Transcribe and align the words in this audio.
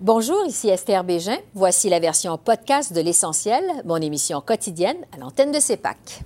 Bonjour, 0.00 0.46
ici 0.46 0.68
Esther 0.68 1.02
Bégin. 1.02 1.38
Voici 1.54 1.88
la 1.88 1.98
version 1.98 2.38
podcast 2.38 2.92
de 2.92 3.00
L'Essentiel, 3.00 3.64
mon 3.84 3.96
émission 3.96 4.40
quotidienne 4.40 4.98
à 5.12 5.18
l'antenne 5.18 5.50
de 5.50 5.58
CEPAC. 5.58 6.20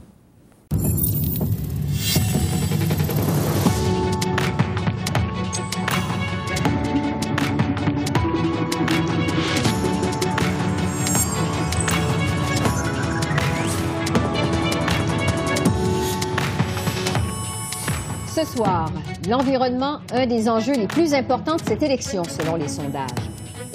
Ce 18.34 18.44
soir, 18.44 18.92
l'environnement, 19.26 20.00
un 20.12 20.26
des 20.26 20.50
enjeux 20.50 20.74
les 20.74 20.86
plus 20.86 21.14
importants 21.14 21.56
de 21.56 21.62
cette 21.66 21.82
élection 21.82 22.22
selon 22.24 22.56
les 22.56 22.68
sondages. 22.68 23.08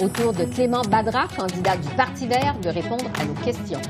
Autour 0.01 0.31
de 0.31 0.45
Clément 0.45 0.83
Badra, 0.83 1.27
candidat 1.35 1.75
du 1.75 1.87
Parti 1.89 2.27
vert, 2.27 2.55
de 2.61 2.69
répondre 2.69 3.05
à 3.19 3.25
nos 3.25 3.33
questions. 3.33 3.81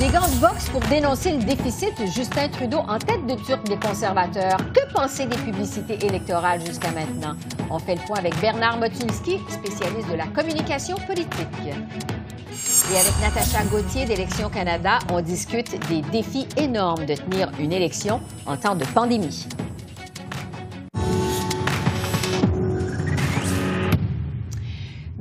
Des 0.00 0.08
gants 0.08 0.26
de 0.26 0.40
boxe 0.40 0.70
pour 0.70 0.80
dénoncer 0.88 1.32
le 1.32 1.44
déficit 1.44 1.92
Justin 2.14 2.48
Trudeau 2.48 2.78
en 2.78 2.98
tête 2.98 3.26
de 3.26 3.34
turc 3.44 3.62
des 3.66 3.76
conservateurs. 3.76 4.56
Que 4.72 4.90
penser 4.92 5.26
des 5.26 5.36
publicités 5.36 6.04
électorales 6.06 6.64
jusqu'à 6.64 6.92
maintenant? 6.92 7.36
On 7.70 7.78
fait 7.78 7.96
le 7.96 8.00
point 8.06 8.16
avec 8.16 8.40
Bernard 8.40 8.78
Motulski, 8.78 9.38
spécialiste 9.50 10.10
de 10.10 10.16
la 10.16 10.26
communication 10.28 10.96
politique. 11.06 11.46
Et 11.66 12.96
avec 12.96 13.20
Natacha 13.20 13.64
Gauthier 13.70 14.06
d'Élections 14.06 14.48
Canada, 14.48 14.98
on 15.12 15.20
discute 15.20 15.78
des 15.88 16.00
défis 16.10 16.48
énormes 16.56 17.04
de 17.04 17.14
tenir 17.14 17.50
une 17.60 17.72
élection 17.72 18.20
en 18.46 18.56
temps 18.56 18.76
de 18.76 18.84
pandémie. 18.86 19.46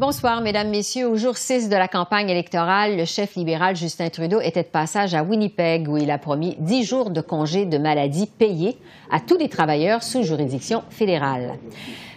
Bonsoir, 0.05 0.41
Mesdames, 0.41 0.69
Messieurs. 0.69 1.07
Au 1.07 1.15
jour 1.15 1.37
6 1.37 1.69
de 1.69 1.77
la 1.77 1.87
campagne 1.87 2.29
électorale, 2.29 2.97
le 2.97 3.05
chef 3.05 3.37
libéral 3.37 3.77
Justin 3.77 4.09
Trudeau 4.09 4.41
était 4.41 4.63
de 4.63 4.67
passage 4.67 5.15
à 5.15 5.23
Winnipeg 5.23 5.87
où 5.87 5.95
il 5.95 6.11
a 6.11 6.17
promis 6.17 6.57
10 6.59 6.83
jours 6.83 7.09
de 7.09 7.21
congé 7.21 7.65
de 7.65 7.77
maladie 7.77 8.27
payés 8.27 8.77
à 9.09 9.21
tous 9.21 9.37
les 9.37 9.47
travailleurs 9.47 10.03
sous 10.03 10.21
juridiction 10.23 10.83
fédérale. 10.89 11.53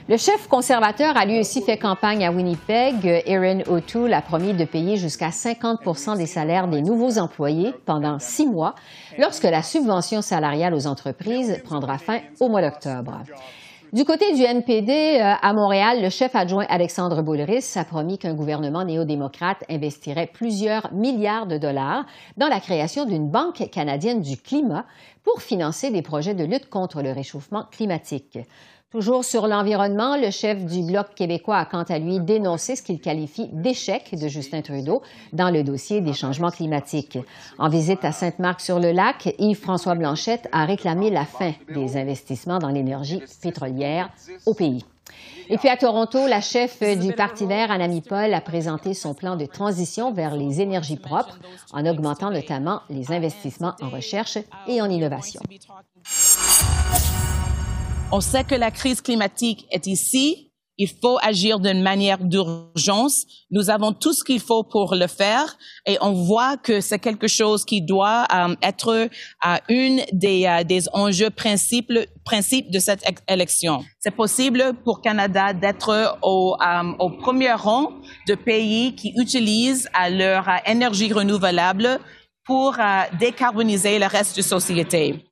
Le 0.08 0.16
chef 0.16 0.48
conservateur 0.48 1.16
a 1.16 1.26
lui 1.26 1.38
aussi 1.38 1.62
fait 1.62 1.78
campagne 1.78 2.26
à 2.26 2.32
Winnipeg. 2.32 3.22
Erin 3.24 3.60
O'Toole 3.68 4.14
a 4.14 4.20
promis 4.20 4.52
de 4.52 4.64
payer 4.64 4.96
jusqu'à 4.96 5.28
50% 5.28 6.16
des 6.16 6.26
salaires 6.26 6.66
des 6.66 6.82
nouveaux 6.82 7.18
employés 7.18 7.72
pendant 7.84 8.18
six 8.18 8.48
mois 8.48 8.74
lorsque 9.16 9.44
la 9.44 9.62
subvention 9.62 10.22
salariale 10.22 10.74
aux 10.74 10.88
entreprises 10.88 11.60
prendra 11.64 11.98
fin 11.98 12.18
au 12.40 12.48
mois 12.48 12.62
d'octobre. 12.62 13.22
Du 13.92 14.04
côté 14.04 14.34
du 14.34 14.42
NPD, 14.42 15.20
euh, 15.20 15.34
à 15.40 15.52
Montréal, 15.52 16.02
le 16.02 16.10
chef 16.10 16.34
adjoint 16.34 16.66
Alexandre 16.68 17.22
Boulris 17.22 17.64
a 17.76 17.84
promis 17.84 18.18
qu'un 18.18 18.34
gouvernement 18.34 18.84
néo-démocrate 18.84 19.62
investirait 19.70 20.26
plusieurs 20.26 20.92
milliards 20.92 21.46
de 21.46 21.56
dollars 21.56 22.04
dans 22.36 22.48
la 22.48 22.58
création 22.58 23.04
d'une 23.04 23.30
banque 23.30 23.70
canadienne 23.70 24.22
du 24.22 24.36
climat 24.36 24.86
pour 25.22 25.40
financer 25.40 25.92
des 25.92 26.02
projets 26.02 26.34
de 26.34 26.44
lutte 26.44 26.68
contre 26.68 27.00
le 27.00 27.12
réchauffement 27.12 27.64
climatique. 27.70 28.38
Toujours 28.96 29.26
sur 29.26 29.46
l'environnement, 29.46 30.16
le 30.16 30.30
chef 30.30 30.64
du 30.64 30.82
Bloc 30.82 31.08
québécois 31.14 31.58
a 31.58 31.66
quant 31.66 31.82
à 31.82 31.98
lui 31.98 32.18
dénoncé 32.18 32.76
ce 32.76 32.82
qu'il 32.82 32.98
qualifie 32.98 33.46
d'échec 33.52 34.18
de 34.18 34.26
Justin 34.26 34.62
Trudeau 34.62 35.02
dans 35.34 35.50
le 35.50 35.62
dossier 35.62 36.00
des 36.00 36.14
changements 36.14 36.50
climatiques. 36.50 37.18
En 37.58 37.68
visite 37.68 38.06
à 38.06 38.12
Sainte-Marc-sur-le-Lac, 38.12 39.34
Yves-François 39.38 39.96
Blanchette 39.96 40.48
a 40.50 40.64
réclamé 40.64 41.10
la 41.10 41.26
fin 41.26 41.52
des 41.74 41.98
investissements 41.98 42.58
dans 42.58 42.70
l'énergie 42.70 43.22
pétrolière 43.42 44.08
au 44.46 44.54
pays. 44.54 44.82
Et 45.50 45.58
puis 45.58 45.68
à 45.68 45.76
Toronto, 45.76 46.26
la 46.26 46.40
chef 46.40 46.82
du 46.98 47.12
Parti 47.12 47.44
vert, 47.44 47.70
Anami 47.70 48.00
Paul, 48.00 48.32
a 48.32 48.40
présenté 48.40 48.94
son 48.94 49.12
plan 49.12 49.36
de 49.36 49.44
transition 49.44 50.10
vers 50.10 50.34
les 50.34 50.62
énergies 50.62 50.96
propres 50.96 51.38
en 51.74 51.84
augmentant 51.84 52.30
notamment 52.30 52.80
les 52.88 53.12
investissements 53.12 53.74
en 53.82 53.90
recherche 53.90 54.38
et 54.66 54.80
en 54.80 54.88
innovation. 54.88 55.42
On 58.12 58.20
sait 58.20 58.44
que 58.44 58.54
la 58.54 58.70
crise 58.70 59.00
climatique 59.00 59.66
est 59.72 59.88
ici. 59.88 60.52
Il 60.78 60.88
faut 60.88 61.18
agir 61.22 61.58
d'une 61.58 61.82
manière 61.82 62.18
d'urgence. 62.18 63.24
Nous 63.50 63.68
avons 63.68 63.92
tout 63.92 64.12
ce 64.12 64.22
qu'il 64.22 64.38
faut 64.38 64.62
pour 64.62 64.94
le 64.94 65.08
faire 65.08 65.56
et 65.86 65.98
on 66.00 66.12
voit 66.12 66.56
que 66.56 66.80
c'est 66.80 67.00
quelque 67.00 67.26
chose 67.26 67.64
qui 67.64 67.82
doit 67.82 68.26
euh, 68.32 68.54
être 68.62 69.08
euh, 69.44 69.56
une 69.68 70.02
des, 70.12 70.46
euh, 70.46 70.62
des 70.62 70.84
enjeux 70.92 71.30
principes, 71.30 71.90
de 71.90 72.78
cette 72.78 73.04
élection. 73.28 73.84
C'est 73.98 74.14
possible 74.14 74.74
pour 74.84 75.00
Canada 75.00 75.52
d'être 75.52 76.18
au, 76.22 76.56
au 77.00 77.10
premier 77.10 77.54
rang 77.54 77.90
de 78.28 78.34
pays 78.36 78.94
qui 78.94 79.14
utilisent 79.16 79.88
leur 80.10 80.46
énergie 80.66 81.12
renouvelable 81.12 81.98
pour 82.44 82.76
décarboniser 83.18 83.98
le 83.98 84.06
reste 84.06 84.36
de 84.36 84.42
la 84.42 84.48
société. 84.48 85.24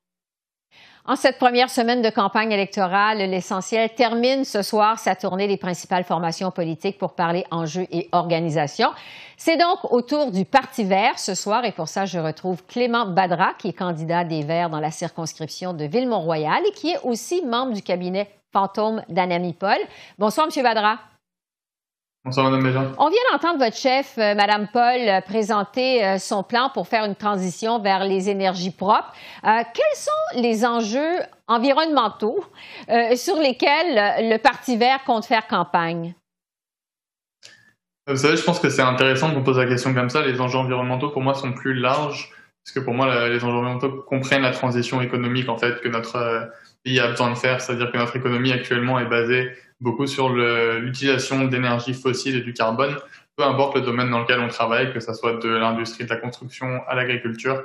En 1.07 1.15
cette 1.15 1.37
première 1.37 1.69
semaine 1.69 2.01
de 2.01 2.09
campagne 2.09 2.51
électorale, 2.51 3.19
l'essentiel 3.19 3.93
termine 3.93 4.43
ce 4.43 4.63
soir 4.63 4.97
sa 4.97 5.13
tournée 5.15 5.47
des 5.47 5.55
principales 5.55 6.03
formations 6.03 6.49
politiques 6.49 6.97
pour 6.97 7.13
parler 7.13 7.45
enjeux 7.51 7.85
et 7.91 8.09
organisation. 8.11 8.89
C'est 9.37 9.55
donc 9.55 9.91
autour 9.91 10.31
du 10.31 10.45
Parti 10.45 10.83
vert 10.83 11.19
ce 11.19 11.35
soir 11.35 11.63
et 11.63 11.71
pour 11.71 11.89
ça, 11.89 12.05
je 12.05 12.17
retrouve 12.17 12.65
Clément 12.65 13.05
Badra, 13.05 13.53
qui 13.59 13.67
est 13.67 13.73
candidat 13.73 14.23
des 14.23 14.41
Verts 14.41 14.71
dans 14.71 14.79
la 14.79 14.89
circonscription 14.89 15.73
de 15.73 15.85
Ville-Mont-Royal 15.85 16.63
et 16.67 16.71
qui 16.71 16.89
est 16.89 16.99
aussi 17.03 17.45
membre 17.45 17.73
du 17.73 17.83
cabinet 17.83 18.27
fantôme 18.51 19.03
d'Anami 19.07 19.53
Paul. 19.53 19.77
Bonsoir, 20.17 20.47
Monsieur 20.47 20.63
Badra. 20.63 20.97
Bonsoir, 22.25 22.49
Mme 22.49 22.63
Béjean. 22.63 22.91
On 22.97 23.09
vient 23.09 23.19
d'entendre 23.31 23.63
votre 23.63 23.77
chef, 23.77 24.17
Mme 24.17 24.31
euh, 24.31 24.35
Madame 24.35 24.67
Paul, 24.73 24.99
euh, 24.99 25.21
présenter 25.21 26.03
euh, 26.03 26.17
son 26.17 26.41
plan 26.41 26.71
pour 26.73 26.87
faire 26.87 27.05
une 27.05 27.13
transition 27.13 27.77
vers 27.77 28.03
les 28.03 28.31
énergies 28.31 28.71
propres. 28.71 29.13
quels 29.43 29.95
sont 29.95 30.41
les 30.41 30.65
enjeux 30.65 31.19
environnementaux 31.47 32.43
sur 33.15 33.35
lesquels 33.35 34.27
le 34.27 34.37
Parti 34.37 34.75
vert 34.75 35.03
compte 35.05 35.25
faire 35.25 35.45
campagne? 35.45 36.15
Vous 38.07 38.15
savez, 38.15 38.37
je 38.37 38.43
pense 38.43 38.59
que 38.59 38.69
c'est 38.69 38.81
intéressant 38.81 39.29
de 39.29 39.35
vous 39.35 39.43
poser 39.43 39.61
la 39.61 39.67
question 39.67 39.93
comme 39.93 40.09
ça. 40.09 40.25
Les 40.25 40.41
enjeux 40.41 40.57
environnementaux, 40.57 41.09
pour 41.09 41.21
moi, 41.21 41.35
sont 41.35 41.53
plus 41.53 41.75
larges, 41.75 42.31
parce 42.63 42.73
que 42.73 42.79
pour 42.79 42.95
moi, 42.95 43.27
les 43.27 43.37
enjeux 43.37 43.47
environnementaux 43.47 44.03
comprennent 44.07 44.41
la 44.41 44.51
transition 44.51 44.99
économique, 44.99 45.47
en 45.47 45.57
fait, 45.57 45.79
que 45.79 45.89
notre 45.89 46.49
pays 46.83 46.99
a 46.99 47.09
besoin 47.09 47.29
de 47.29 47.35
faire. 47.35 47.61
C'est-à-dire 47.61 47.91
que 47.91 47.97
notre 47.97 48.15
économie 48.15 48.51
actuellement 48.51 48.97
est 48.97 49.05
basée 49.05 49.51
beaucoup 49.81 50.07
sur 50.07 50.29
l'utilisation 50.29 51.45
d'énergie 51.45 51.93
fossile 51.93 52.37
et 52.37 52.41
du 52.41 52.53
carbone, 52.53 52.97
peu 53.35 53.43
importe 53.43 53.75
le 53.75 53.81
domaine 53.81 54.09
dans 54.09 54.21
lequel 54.21 54.39
on 54.39 54.47
travaille, 54.47 54.93
que 54.93 54.99
ce 54.99 55.13
soit 55.13 55.33
de 55.33 55.49
l'industrie 55.49 56.05
de 56.05 56.09
la 56.09 56.17
construction 56.17 56.81
à 56.87 56.95
l'agriculture. 56.95 57.63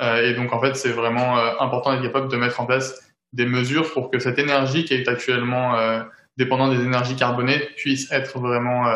Euh, 0.00 0.30
et 0.30 0.34
donc, 0.34 0.52
en 0.52 0.60
fait, 0.60 0.76
c'est 0.76 0.92
vraiment 0.92 1.38
euh, 1.38 1.52
important 1.60 1.92
d'être 1.92 2.02
capable 2.02 2.28
de 2.28 2.36
mettre 2.36 2.60
en 2.60 2.66
place 2.66 3.12
des 3.32 3.46
mesures 3.46 3.92
pour 3.92 4.10
que 4.10 4.18
cette 4.18 4.38
énergie 4.38 4.84
qui 4.84 4.94
est 4.94 5.08
actuellement 5.08 5.76
euh, 5.76 6.02
dépendante 6.36 6.76
des 6.76 6.82
énergies 6.82 7.16
carbonées 7.16 7.60
puisse 7.76 8.10
être 8.10 8.38
vraiment 8.38 8.86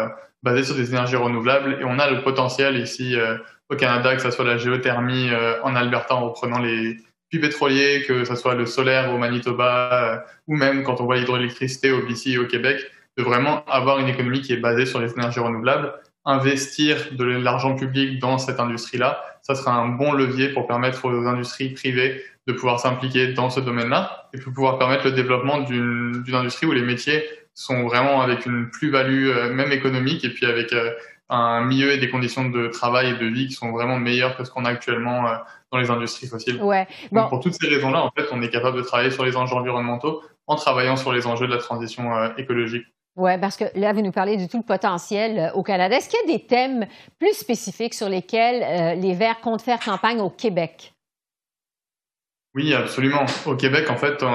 basée 0.42 0.64
sur 0.64 0.74
des 0.74 0.90
énergies 0.90 1.16
renouvelables. 1.16 1.78
Et 1.80 1.84
on 1.84 1.98
a 1.98 2.10
le 2.10 2.22
potentiel 2.22 2.76
ici 2.78 3.16
au 3.68 3.76
Canada, 3.76 4.16
que 4.16 4.22
ce 4.22 4.30
soit 4.30 4.44
la 4.44 4.56
géothermie 4.56 5.28
en 5.62 5.76
Alberta 5.76 6.14
en 6.14 6.30
reprenant 6.30 6.58
les, 6.58 6.96
pétrolier, 7.38 8.04
que 8.06 8.24
ce 8.24 8.34
soit 8.34 8.54
le 8.54 8.66
solaire 8.66 9.12
au 9.12 9.18
Manitoba 9.18 9.90
euh, 9.92 10.18
ou 10.46 10.56
même 10.56 10.82
quand 10.82 11.00
on 11.00 11.04
voit 11.04 11.16
l'hydroélectricité 11.16 11.92
au 11.92 12.06
BC 12.06 12.30
et 12.30 12.38
au 12.38 12.46
Québec, 12.46 12.80
de 13.16 13.22
vraiment 13.22 13.64
avoir 13.66 13.98
une 13.98 14.08
économie 14.08 14.40
qui 14.40 14.52
est 14.52 14.58
basée 14.58 14.86
sur 14.86 15.00
les 15.00 15.12
énergies 15.12 15.40
renouvelables, 15.40 15.92
investir 16.24 16.96
de 17.12 17.24
l'argent 17.24 17.76
public 17.76 18.18
dans 18.18 18.38
cette 18.38 18.58
industrie-là, 18.58 19.22
ça 19.42 19.54
sera 19.54 19.72
un 19.72 19.88
bon 19.88 20.12
levier 20.12 20.48
pour 20.48 20.66
permettre 20.66 21.04
aux 21.04 21.26
industries 21.26 21.70
privées 21.70 22.22
de 22.46 22.52
pouvoir 22.52 22.80
s'impliquer 22.80 23.32
dans 23.32 23.50
ce 23.50 23.60
domaine-là 23.60 24.28
et 24.32 24.38
pour 24.38 24.52
pouvoir 24.52 24.78
permettre 24.78 25.04
le 25.04 25.12
développement 25.12 25.60
d'une 25.60 26.24
industrie 26.32 26.66
où 26.66 26.72
les 26.72 26.82
métiers 26.82 27.24
sont 27.54 27.84
vraiment 27.84 28.20
avec 28.20 28.46
une 28.46 28.68
plus-value 28.70 29.28
euh, 29.28 29.52
même 29.52 29.70
économique 29.70 30.24
et 30.24 30.30
puis 30.30 30.44
avec 30.44 30.72
euh, 30.72 30.90
un 31.28 31.64
milieu 31.64 31.92
et 31.92 31.98
des 31.98 32.10
conditions 32.10 32.48
de 32.48 32.68
travail 32.68 33.10
et 33.10 33.14
de 33.14 33.26
vie 33.26 33.48
qui 33.48 33.54
sont 33.54 33.72
vraiment 33.72 33.96
meilleures 33.96 34.36
que 34.36 34.44
ce 34.44 34.50
qu'on 34.50 34.64
a 34.64 34.70
actuellement 34.70 35.26
euh, 35.26 35.36
dans 35.72 35.78
les 35.78 35.90
industries 35.90 36.26
fossiles. 36.26 36.62
Ouais. 36.62 36.86
Donc 37.12 37.30
pour 37.30 37.40
toutes 37.40 37.54
ces 37.54 37.68
raisons-là, 37.68 38.02
en 38.02 38.10
fait, 38.10 38.26
on 38.32 38.42
est 38.42 38.50
capable 38.50 38.76
de 38.76 38.82
travailler 38.82 39.10
sur 39.10 39.24
les 39.24 39.36
enjeux 39.36 39.56
environnementaux 39.56 40.22
en 40.46 40.56
travaillant 40.56 40.96
sur 40.96 41.12
les 41.12 41.26
enjeux 41.26 41.46
de 41.46 41.54
la 41.54 41.58
transition 41.58 42.14
euh, 42.14 42.28
écologique. 42.36 42.86
Oui, 43.16 43.38
parce 43.38 43.56
que 43.56 43.64
là, 43.76 43.92
vous 43.92 44.02
nous 44.02 44.10
parlez 44.10 44.36
du 44.36 44.48
tout 44.48 44.58
le 44.58 44.64
potentiel 44.64 45.38
euh, 45.38 45.52
au 45.52 45.62
Canada. 45.62 45.96
Est-ce 45.96 46.10
qu'il 46.10 46.18
y 46.28 46.34
a 46.34 46.36
des 46.36 46.44
thèmes 46.44 46.86
plus 47.18 47.32
spécifiques 47.32 47.94
sur 47.94 48.08
lesquels 48.08 49.00
les 49.00 49.14
Verts 49.14 49.40
comptent 49.40 49.62
faire 49.62 49.80
campagne 49.80 50.20
au 50.20 50.30
Québec? 50.30 50.92
Oui, 52.54 52.74
absolument. 52.74 53.24
Au 53.46 53.56
Québec, 53.56 53.88
en 53.88 53.96
fait, 53.96 54.22
on, 54.22 54.26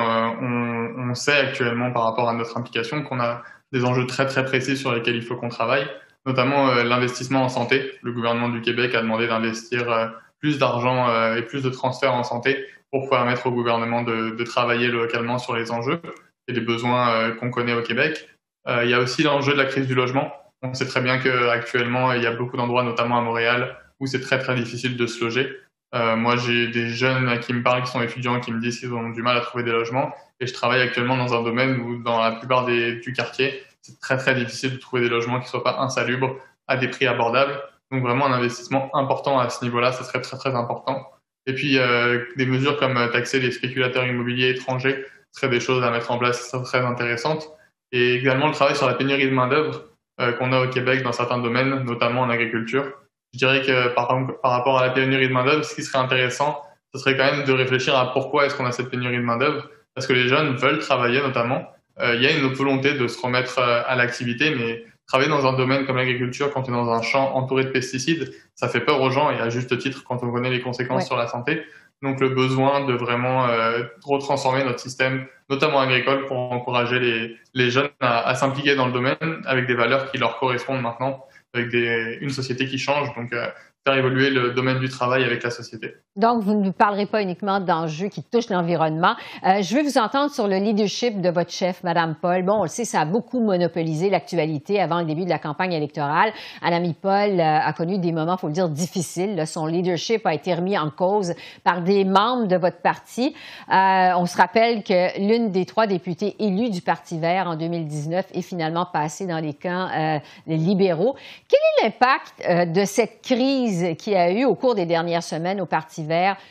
on 1.09 1.13
sait 1.13 1.37
actuellement 1.37 1.91
par 1.91 2.03
rapport 2.03 2.27
à 2.27 2.33
notre 2.33 2.57
implication 2.57 3.03
qu'on 3.03 3.19
a 3.19 3.43
des 3.71 3.85
enjeux 3.85 4.07
très 4.07 4.25
très 4.25 4.43
précis 4.43 4.75
sur 4.75 4.93
lesquels 4.93 5.15
il 5.15 5.21
faut 5.21 5.35
qu'on 5.35 5.49
travaille 5.49 5.87
notamment 6.29 6.69
euh, 6.69 6.83
l'investissement 6.83 7.43
en 7.43 7.49
santé. 7.49 7.91
Le 8.03 8.11
gouvernement 8.13 8.49
du 8.49 8.61
Québec 8.61 8.93
a 8.93 9.01
demandé 9.01 9.27
d'investir 9.27 9.91
euh, 9.91 10.07
plus 10.39 10.59
d'argent 10.59 11.09
euh, 11.09 11.35
et 11.35 11.41
plus 11.41 11.63
de 11.63 11.69
transferts 11.69 12.13
en 12.13 12.23
santé 12.23 12.65
pour 12.91 13.09
permettre 13.09 13.47
au 13.47 13.51
gouvernement 13.51 14.03
de, 14.03 14.43
travailler 14.43 14.87
localement 14.87 15.37
sur 15.37 15.55
les 15.55 15.71
enjeux 15.71 15.99
et 16.47 16.53
les 16.53 16.61
besoins 16.61 17.31
qu'on 17.35 17.51
connaît 17.51 17.75
au 17.75 17.83
Québec. 17.83 18.27
il 18.67 18.89
y 18.89 18.95
a 18.95 18.99
aussi 18.99 19.21
l'enjeu 19.21 19.53
de 19.53 19.59
la 19.59 19.65
crise 19.65 19.85
du 19.85 19.93
logement. 19.93 20.33
On 20.63 20.73
sait 20.73 20.87
très 20.87 20.99
bien 20.99 21.19
qu'actuellement, 21.19 22.13
il 22.13 22.23
y 22.23 22.25
a 22.25 22.31
beaucoup 22.31 22.57
d'endroits, 22.57 22.81
notamment 22.81 23.19
à 23.19 23.21
Montréal, 23.21 23.77
où 23.99 24.07
c'est 24.07 24.21
très 24.21 24.39
très 24.39 24.55
difficile 24.55 24.97
de 24.97 25.05
se 25.05 25.23
loger. 25.23 25.55
Moi, 25.93 26.35
j'ai 26.37 26.69
des 26.69 26.89
jeunes 26.89 27.39
qui 27.41 27.53
me 27.53 27.61
parlent, 27.61 27.83
qui 27.83 27.91
sont 27.91 28.01
étudiants, 28.01 28.39
qui 28.39 28.51
me 28.51 28.59
disent 28.59 28.79
qu'ils 28.79 28.91
ont 28.91 29.09
du 29.09 29.21
mal 29.21 29.37
à 29.37 29.41
trouver 29.41 29.63
des 29.63 29.71
logements. 29.71 30.11
Et 30.39 30.47
je 30.47 30.53
travaille 30.53 30.81
actuellement 30.81 31.15
dans 31.15 31.35
un 31.35 31.43
domaine 31.43 31.79
où, 31.81 32.01
dans 32.01 32.19
la 32.19 32.31
plupart 32.31 32.65
des, 32.65 32.95
du 32.95 33.13
quartier, 33.13 33.61
c'est 33.81 33.99
très 33.99 34.17
très 34.17 34.35
difficile 34.35 34.73
de 34.73 34.77
trouver 34.77 35.01
des 35.03 35.09
logements 35.09 35.39
qui 35.39 35.47
soient 35.47 35.63
pas 35.63 35.79
insalubres 35.79 36.35
à 36.67 36.77
des 36.77 36.87
prix 36.87 37.07
abordables. 37.07 37.59
Donc 37.91 38.03
vraiment 38.03 38.27
un 38.27 38.33
investissement 38.33 38.95
important 38.95 39.39
à 39.39 39.49
ce 39.49 39.63
niveau-là, 39.63 39.91
ça 39.91 40.03
serait 40.03 40.21
très 40.21 40.37
très 40.37 40.55
important. 40.55 41.09
Et 41.45 41.53
puis 41.53 41.79
euh, 41.79 42.23
des 42.35 42.45
mesures 42.45 42.77
comme 42.77 42.95
taxer 43.11 43.39
les 43.39 43.51
spéculateurs 43.51 44.05
immobiliers 44.05 44.49
étrangers 44.49 45.05
seraient 45.31 45.49
des 45.49 45.59
choses 45.59 45.83
à 45.83 45.91
mettre 45.91 46.11
en 46.11 46.17
place 46.17 46.55
très 46.65 46.79
intéressantes. 46.79 47.49
Et 47.91 48.15
également 48.15 48.47
le 48.47 48.53
travail 48.53 48.75
sur 48.75 48.87
la 48.87 48.93
pénurie 48.93 49.25
de 49.25 49.33
main 49.33 49.47
d'œuvre 49.47 49.85
euh, 50.21 50.33
qu'on 50.33 50.51
a 50.51 50.61
au 50.61 50.69
Québec 50.69 51.01
dans 51.01 51.11
certains 51.11 51.39
domaines, 51.39 51.83
notamment 51.85 52.21
en 52.21 52.29
agriculture. 52.29 52.93
Je 53.33 53.39
dirais 53.39 53.61
que 53.61 53.93
par, 53.93 54.07
par 54.41 54.51
rapport 54.51 54.79
à 54.79 54.87
la 54.87 54.91
pénurie 54.91 55.27
de 55.27 55.33
main-d'œuvre, 55.33 55.63
ce 55.63 55.75
qui 55.75 55.83
serait 55.83 55.99
intéressant, 55.99 56.61
ce 56.93 56.99
serait 56.99 57.15
quand 57.15 57.31
même 57.31 57.45
de 57.45 57.53
réfléchir 57.53 57.95
à 57.95 58.11
pourquoi 58.11 58.45
est-ce 58.45 58.55
qu'on 58.55 58.65
a 58.65 58.71
cette 58.71 58.89
pénurie 58.89 59.17
de 59.17 59.23
main-d'œuvre. 59.23 59.69
Parce 59.93 60.07
que 60.07 60.13
les 60.13 60.27
jeunes 60.27 60.55
veulent 60.55 60.79
travailler 60.79 61.21
notamment. 61.21 61.71
Euh, 62.01 62.15
il 62.15 62.21
y 62.21 62.27
a 62.27 62.31
une 62.31 62.47
volonté 62.53 62.93
de 62.93 63.07
se 63.07 63.19
remettre 63.21 63.59
euh, 63.59 63.81
à 63.85 63.95
l'activité, 63.95 64.53
mais 64.55 64.83
travailler 65.07 65.29
dans 65.29 65.45
un 65.45 65.53
domaine 65.53 65.85
comme 65.85 65.97
l'agriculture, 65.97 66.51
quand 66.51 66.69
on 66.69 66.73
est 66.73 66.75
dans 66.85 66.91
un 66.91 67.01
champ 67.01 67.35
entouré 67.35 67.63
de 67.63 67.69
pesticides, 67.69 68.31
ça 68.55 68.69
fait 68.69 68.79
peur 68.79 69.01
aux 69.01 69.09
gens 69.09 69.31
et 69.31 69.39
à 69.39 69.49
juste 69.49 69.77
titre 69.77 70.03
quand 70.07 70.23
on 70.23 70.31
connaît 70.31 70.51
les 70.51 70.61
conséquences 70.61 71.07
sur 71.07 71.17
la 71.17 71.27
santé. 71.27 71.63
Donc 72.01 72.21
le 72.21 72.29
besoin 72.29 72.85
de 72.85 72.93
vraiment 72.93 73.47
euh, 73.47 73.83
retransformer 74.03 74.63
notre 74.63 74.79
système, 74.79 75.25
notamment 75.49 75.81
agricole, 75.81 76.25
pour 76.27 76.37
encourager 76.37 76.99
les, 76.99 77.37
les 77.53 77.71
jeunes 77.71 77.89
à, 77.99 78.25
à 78.25 78.35
s'impliquer 78.35 78.75
dans 78.75 78.85
le 78.85 78.93
domaine 78.93 79.41
avec 79.45 79.67
des 79.67 79.75
valeurs 79.75 80.09
qui 80.09 80.17
leur 80.17 80.39
correspondent 80.39 80.81
maintenant, 80.81 81.25
avec 81.53 81.69
des, 81.69 82.17
une 82.21 82.29
société 82.29 82.67
qui 82.67 82.77
change. 82.77 83.13
Donc 83.15 83.33
euh, 83.33 83.47
faire 83.85 83.97
évoluer 83.97 84.29
le 84.29 84.51
domaine 84.51 84.79
du 84.79 84.89
travail 84.89 85.23
avec 85.25 85.43
la 85.43 85.49
société. 85.49 85.95
Donc, 86.19 86.43
vous 86.43 86.53
ne 86.53 86.69
parlerez 86.69 87.05
pas 87.05 87.21
uniquement 87.21 87.61
d'enjeux 87.61 88.09
qui 88.09 88.21
touchent 88.23 88.49
l'environnement. 88.49 89.13
Euh, 89.45 89.61
je 89.61 89.73
veux 89.73 89.83
vous 89.83 89.97
entendre 89.97 90.29
sur 90.29 90.49
le 90.49 90.57
leadership 90.57 91.21
de 91.21 91.29
votre 91.29 91.49
chef, 91.49 91.81
Madame 91.83 92.13
Paul. 92.21 92.43
Bon, 92.43 92.55
on 92.55 92.63
le 92.63 92.67
sait, 92.67 92.83
ça 92.83 92.99
a 92.99 93.05
beaucoup 93.05 93.39
monopolisé 93.39 94.09
l'actualité 94.09 94.81
avant 94.81 94.99
le 94.99 95.05
début 95.05 95.23
de 95.23 95.29
la 95.29 95.39
campagne 95.39 95.71
électorale. 95.71 96.33
Madame 96.61 96.93
Paul 96.93 97.39
euh, 97.39 97.59
a 97.59 97.71
connu 97.71 97.99
des 97.99 98.11
moments, 98.11 98.35
faut 98.35 98.47
le 98.47 98.53
dire, 98.53 98.67
difficiles. 98.67 99.47
Son 99.47 99.65
leadership 99.65 100.25
a 100.25 100.33
été 100.33 100.53
remis 100.53 100.77
en 100.77 100.89
cause 100.89 101.35
par 101.63 101.83
des 101.83 102.03
membres 102.03 102.47
de 102.47 102.57
votre 102.57 102.81
parti. 102.81 103.33
Euh, 103.71 104.09
on 104.17 104.25
se 104.25 104.35
rappelle 104.35 104.83
que 104.83 105.17
l'une 105.25 105.51
des 105.51 105.65
trois 105.65 105.87
députés 105.87 106.35
élus 106.39 106.69
du 106.69 106.81
Parti 106.81 107.17
vert 107.17 107.47
en 107.47 107.55
2019 107.55 108.25
est 108.33 108.41
finalement 108.41 108.85
passée 108.91 109.25
dans 109.25 109.39
les 109.39 109.53
camps 109.53 109.87
euh, 109.95 110.19
libéraux. 110.47 111.15
Quel 111.47 111.59
est 111.59 111.83
l'impact 111.85 112.73
de 112.73 112.83
cette 112.83 113.21
crise 113.21 113.95
qui 113.97 114.15
a 114.15 114.31
eu 114.31 114.43
au 114.43 114.55
cours 114.55 114.75
des 114.75 114.85
dernières 114.85 115.23
semaines 115.23 115.61
au 115.61 115.65
Parti 115.65 116.03
vert? 116.03 116.08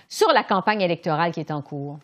Sur 0.09 0.33
la 0.33 0.45
campagne 0.45 0.81
électorale 0.81 1.33
qui 1.33 1.41
est 1.41 1.51
en 1.51 1.63
cours? 1.63 1.99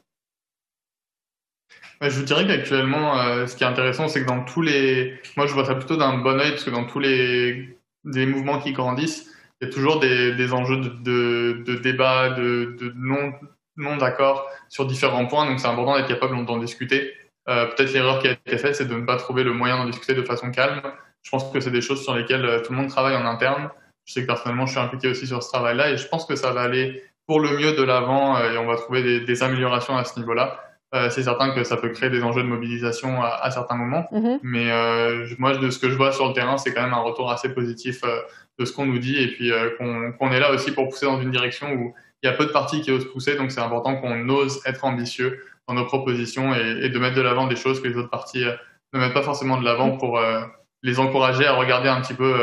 Je 2.00 2.18
vous 2.18 2.24
dirais 2.24 2.46
qu'actuellement, 2.46 3.18
euh, 3.18 3.46
ce 3.46 3.56
qui 3.56 3.64
est 3.64 3.66
intéressant, 3.66 4.08
c'est 4.08 4.22
que 4.22 4.26
dans 4.26 4.44
tous 4.44 4.62
les. 4.62 5.18
Moi, 5.36 5.46
je 5.46 5.52
vois 5.52 5.64
ça 5.64 5.74
plutôt 5.74 5.96
d'un 5.96 6.18
bon 6.18 6.38
oeil, 6.38 6.50
parce 6.50 6.64
que 6.64 6.70
dans 6.70 6.84
tous 6.84 6.98
les, 6.98 7.78
des 8.04 8.26
mouvements 8.26 8.58
qui 8.58 8.72
grandissent, 8.72 9.32
il 9.60 9.68
y 9.68 9.70
a 9.70 9.72
toujours 9.72 10.00
des, 10.00 10.52
enjeux 10.52 10.78
de, 10.78 11.62
de, 11.64 11.74
débat, 11.76 12.30
de, 12.30 12.76
de 12.78 12.92
non, 12.96 13.32
non 13.76 13.96
d'accord 13.96 14.46
sur 14.68 14.86
différents 14.86 15.26
points. 15.26 15.46
Donc, 15.46 15.60
c'est 15.60 15.68
important 15.68 15.96
d'être 15.96 16.08
capable 16.08 16.44
d'en 16.44 16.58
discuter. 16.58 17.12
Euh, 17.48 17.66
Peut-être 17.66 17.92
l'erreur 17.92 18.20
qui 18.20 18.28
a 18.28 18.32
été 18.32 18.58
faite, 18.58 18.76
c'est 18.76 18.88
de 18.88 18.94
ne 18.94 19.04
pas 19.04 19.16
trouver 19.16 19.44
le 19.44 19.52
moyen 19.52 19.76
d'en 19.78 19.86
discuter 19.86 20.14
de 20.14 20.22
façon 20.22 20.50
calme. 20.50 20.82
Je 21.22 21.30
pense 21.30 21.50
que 21.50 21.60
c'est 21.60 21.70
des 21.70 21.80
choses 21.80 22.02
sur 22.02 22.14
lesquelles 22.14 22.44
euh, 22.44 22.60
tout 22.60 22.72
le 22.72 22.78
monde 22.78 22.88
travaille 22.88 23.16
en 23.16 23.24
interne. 23.24 23.70
Je 24.04 24.12
sais 24.12 24.22
que 24.22 24.26
personnellement, 24.26 24.66
je 24.66 24.72
suis 24.72 24.80
impliqué 24.80 25.08
aussi 25.08 25.26
sur 25.26 25.42
ce 25.42 25.48
travail-là 25.50 25.90
et 25.90 25.96
je 25.96 26.06
pense 26.08 26.26
que 26.26 26.36
ça 26.36 26.52
va 26.52 26.62
aller 26.62 27.02
pour 27.26 27.40
le 27.40 27.56
mieux 27.56 27.72
de 27.72 27.82
l'avant 27.82 28.36
euh, 28.36 28.52
et 28.52 28.58
on 28.58 28.66
va 28.66 28.76
trouver 28.76 29.02
des, 29.02 29.20
des 29.20 29.42
améliorations 29.42 29.96
à 29.96 30.04
ce 30.04 30.18
niveau-là. 30.18 30.60
Euh, 30.94 31.10
c'est 31.10 31.24
certain 31.24 31.52
que 31.52 31.64
ça 31.64 31.76
peut 31.76 31.88
créer 31.88 32.08
des 32.08 32.22
enjeux 32.22 32.42
de 32.42 32.48
mobilisation 32.48 33.20
à, 33.20 33.28
à 33.42 33.50
certains 33.50 33.74
moments, 33.74 34.06
mm-hmm. 34.12 34.38
mais 34.44 34.70
euh, 34.70 35.26
moi, 35.38 35.56
de 35.56 35.70
ce 35.70 35.80
que 35.80 35.90
je 35.90 35.96
vois 35.96 36.12
sur 36.12 36.28
le 36.28 36.34
terrain, 36.34 36.56
c'est 36.56 36.72
quand 36.72 36.82
même 36.82 36.94
un 36.94 37.00
retour 37.00 37.32
assez 37.32 37.52
positif 37.52 38.00
euh, 38.04 38.20
de 38.60 38.64
ce 38.64 38.72
qu'on 38.72 38.86
nous 38.86 39.00
dit 39.00 39.20
et 39.20 39.26
puis 39.26 39.50
euh, 39.50 39.70
qu'on 39.76 40.12
qu'on 40.12 40.30
est 40.30 40.38
là 40.38 40.52
aussi 40.52 40.70
pour 40.70 40.88
pousser 40.88 41.06
dans 41.06 41.20
une 41.20 41.32
direction 41.32 41.72
où 41.72 41.94
il 42.22 42.26
y 42.26 42.28
a 42.30 42.32
peu 42.32 42.46
de 42.46 42.52
partis 42.52 42.80
qui 42.80 42.92
osent 42.92 43.10
pousser, 43.10 43.34
donc 43.34 43.50
c'est 43.50 43.60
important 43.60 43.96
qu'on 43.96 44.28
ose 44.28 44.60
être 44.66 44.84
ambitieux 44.84 45.40
dans 45.66 45.74
nos 45.74 45.84
propositions 45.84 46.54
et, 46.54 46.84
et 46.84 46.88
de 46.90 46.98
mettre 47.00 47.16
de 47.16 47.22
l'avant 47.22 47.48
des 47.48 47.56
choses 47.56 47.82
que 47.82 47.88
les 47.88 47.96
autres 47.96 48.10
partis 48.10 48.44
ne 48.92 48.98
mettent 49.00 49.14
pas 49.14 49.22
forcément 49.22 49.58
de 49.58 49.64
l'avant 49.64 49.96
mm. 49.96 49.98
pour 49.98 50.20
les 50.82 51.00
encourager 51.00 51.44
à 51.44 51.54
regarder 51.54 51.88
un 51.88 52.00
petit 52.00 52.14
peu 52.14 52.34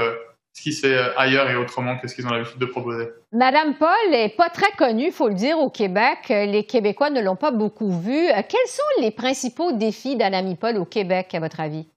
ce 0.53 0.61
qui 0.61 0.73
se 0.73 0.87
fait 0.87 0.97
euh, 0.97 1.17
ailleurs 1.17 1.49
et 1.49 1.55
autrement 1.55 1.97
que 1.97 2.07
ce 2.07 2.15
qu'ils 2.15 2.27
ont 2.27 2.31
l'habitude 2.31 2.59
de 2.59 2.65
proposer. 2.65 3.09
Madame 3.31 3.75
Paul 3.75 4.11
n'est 4.11 4.29
pas 4.29 4.49
très 4.49 4.71
connue, 4.77 5.05
il 5.07 5.11
faut 5.11 5.29
le 5.29 5.35
dire, 5.35 5.57
au 5.57 5.69
Québec. 5.69 6.19
Euh, 6.29 6.45
les 6.45 6.65
Québécois 6.65 7.09
ne 7.09 7.21
l'ont 7.21 7.37
pas 7.37 7.51
beaucoup 7.51 7.97
vue. 7.99 8.27
Euh, 8.29 8.41
quels 8.47 8.67
sont 8.67 9.01
les 9.01 9.11
principaux 9.11 9.71
défis 9.71 10.17
d'Anami 10.17 10.55
Paul 10.55 10.77
au 10.77 10.85
Québec, 10.85 11.33
à 11.33 11.39
votre 11.39 11.59
avis? 11.59 11.87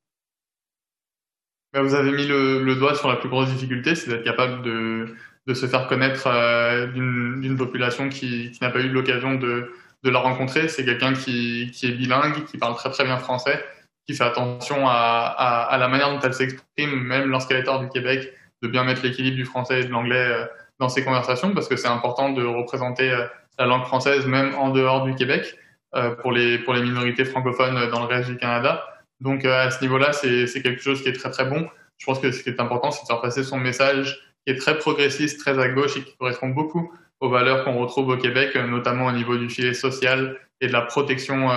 Ben, 1.72 1.82
vous 1.82 1.94
avez 1.94 2.12
mis 2.12 2.26
le, 2.26 2.74
doigt 2.76 2.94
sur 2.94 3.08
la 3.08 3.16
plus 3.16 3.28
grosse 3.28 3.50
difficulté, 3.50 3.96
c'est 3.96 4.08
d'être 4.08 4.22
capable 4.22 4.62
de, 4.62 5.16
de, 5.48 5.54
se 5.54 5.66
faire 5.66 5.88
connaître 5.88 6.28
euh, 6.28 6.86
d'une 6.86 7.56
population 7.56 8.08
qui, 8.08 8.52
qui 8.52 8.62
n'a 8.62 8.70
pas 8.70 8.78
eu 8.78 8.88
l'occasion 8.88 9.34
de, 9.34 9.72
de, 10.04 10.10
la 10.10 10.20
rencontrer. 10.20 10.68
C'est 10.68 10.84
quelqu'un 10.84 11.14
qui, 11.14 11.72
qui, 11.72 11.86
est 11.86 11.92
bilingue, 11.92 12.44
qui 12.44 12.58
parle 12.58 12.76
très 12.76 12.90
très 12.90 13.02
bien 13.02 13.16
français, 13.16 13.64
qui 14.06 14.14
fait 14.14 14.22
attention 14.22 14.86
à, 14.86 14.92
à, 14.92 15.62
à 15.64 15.78
la 15.78 15.88
manière 15.88 16.12
dont 16.12 16.20
elle 16.20 16.34
s'exprime, 16.34 17.02
même 17.02 17.28
lorsqu'elle 17.28 17.56
est 17.56 17.68
hors 17.68 17.80
du 17.80 17.88
Québec 17.88 18.32
de 18.62 18.68
bien 18.68 18.84
mettre 18.84 19.02
l'équilibre 19.02 19.36
du 19.36 19.44
français 19.44 19.80
et 19.80 19.84
de 19.84 19.90
l'anglais 19.90 20.16
euh, 20.16 20.46
dans 20.78 20.88
ces 20.88 21.04
conversations 21.04 21.52
parce 21.52 21.68
que 21.68 21.76
c'est 21.76 21.88
important 21.88 22.30
de 22.30 22.44
représenter 22.44 23.10
euh, 23.10 23.26
la 23.58 23.66
langue 23.66 23.84
française 23.84 24.26
même 24.26 24.54
en 24.54 24.70
dehors 24.70 25.04
du 25.04 25.14
Québec 25.14 25.56
euh, 25.94 26.10
pour 26.16 26.32
les 26.32 26.58
pour 26.58 26.74
les 26.74 26.82
minorités 26.82 27.24
francophones 27.24 27.90
dans 27.90 28.00
le 28.00 28.06
reste 28.06 28.30
du 28.30 28.36
Canada. 28.36 28.84
Donc 29.20 29.44
à 29.44 29.70
ce 29.70 29.80
niveau-là, 29.80 30.12
c'est 30.12 30.62
quelque 30.62 30.82
chose 30.82 31.02
qui 31.02 31.08
est 31.08 31.12
très 31.12 31.30
très 31.30 31.44
bon. 31.44 31.68
Je 31.98 32.06
pense 32.06 32.18
que 32.18 32.32
ce 32.32 32.42
qui 32.42 32.48
est 32.48 32.60
important, 32.60 32.90
c'est 32.90 33.02
de 33.02 33.06
faire 33.06 33.20
passer 33.20 33.44
son 33.44 33.58
message 33.58 34.20
qui 34.44 34.52
est 34.52 34.56
très 34.56 34.76
progressiste, 34.76 35.38
très 35.38 35.58
à 35.58 35.68
gauche 35.68 35.96
et 35.96 36.02
qui 36.02 36.16
correspond 36.16 36.48
beaucoup 36.48 36.92
aux 37.20 37.30
valeurs 37.30 37.64
qu'on 37.64 37.78
retrouve 37.78 38.08
au 38.08 38.16
Québec, 38.16 38.56
notamment 38.56 39.06
au 39.06 39.12
niveau 39.12 39.36
du 39.36 39.48
filet 39.48 39.72
social 39.72 40.36
et 40.60 40.66
de 40.66 40.72
la 40.72 40.82
protection 40.82 41.48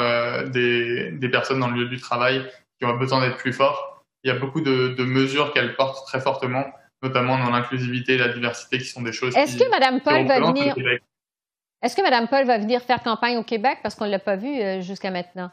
des, 0.45 1.11
des 1.11 1.29
personnes 1.29 1.59
dans 1.59 1.69
le 1.69 1.81
lieu 1.81 1.89
du 1.89 2.00
travail 2.00 2.45
qui 2.79 2.85
ont 2.85 2.95
besoin 2.95 3.21
d'être 3.21 3.38
plus 3.38 3.53
forts. 3.53 4.05
Il 4.23 4.27
y 4.27 4.31
a 4.31 4.38
beaucoup 4.38 4.61
de, 4.61 4.89
de 4.89 5.03
mesures 5.03 5.51
qu'elle 5.51 5.75
porte 5.75 6.05
très 6.05 6.21
fortement 6.21 6.65
notamment 7.03 7.38
dans 7.38 7.51
l'inclusivité 7.51 8.13
et 8.13 8.17
la 8.17 8.29
diversité, 8.29 8.77
qui 8.77 8.86
sont 8.86 9.01
des 9.01 9.12
choses. 9.12 9.36
Est-ce 9.36 9.57
que 9.57 9.69
Mme 9.69 10.01
Paul 10.01 10.25
va 10.25 10.39
venir 10.39 10.75
Est-ce 11.81 11.95
que 11.95 12.01
Mme 12.01 12.27
Paul 12.27 12.45
va 12.45 12.57
venir 12.57 12.81
faire 12.81 13.03
campagne 13.03 13.38
au 13.38 13.43
Québec? 13.43 13.79
Parce 13.83 13.95
qu'on 13.95 14.05
ne 14.05 14.12
l'a 14.12 14.19
pas 14.19 14.36
vu 14.36 14.60
euh, 14.60 14.81
jusqu'à 14.81 15.12
maintenant 15.12 15.51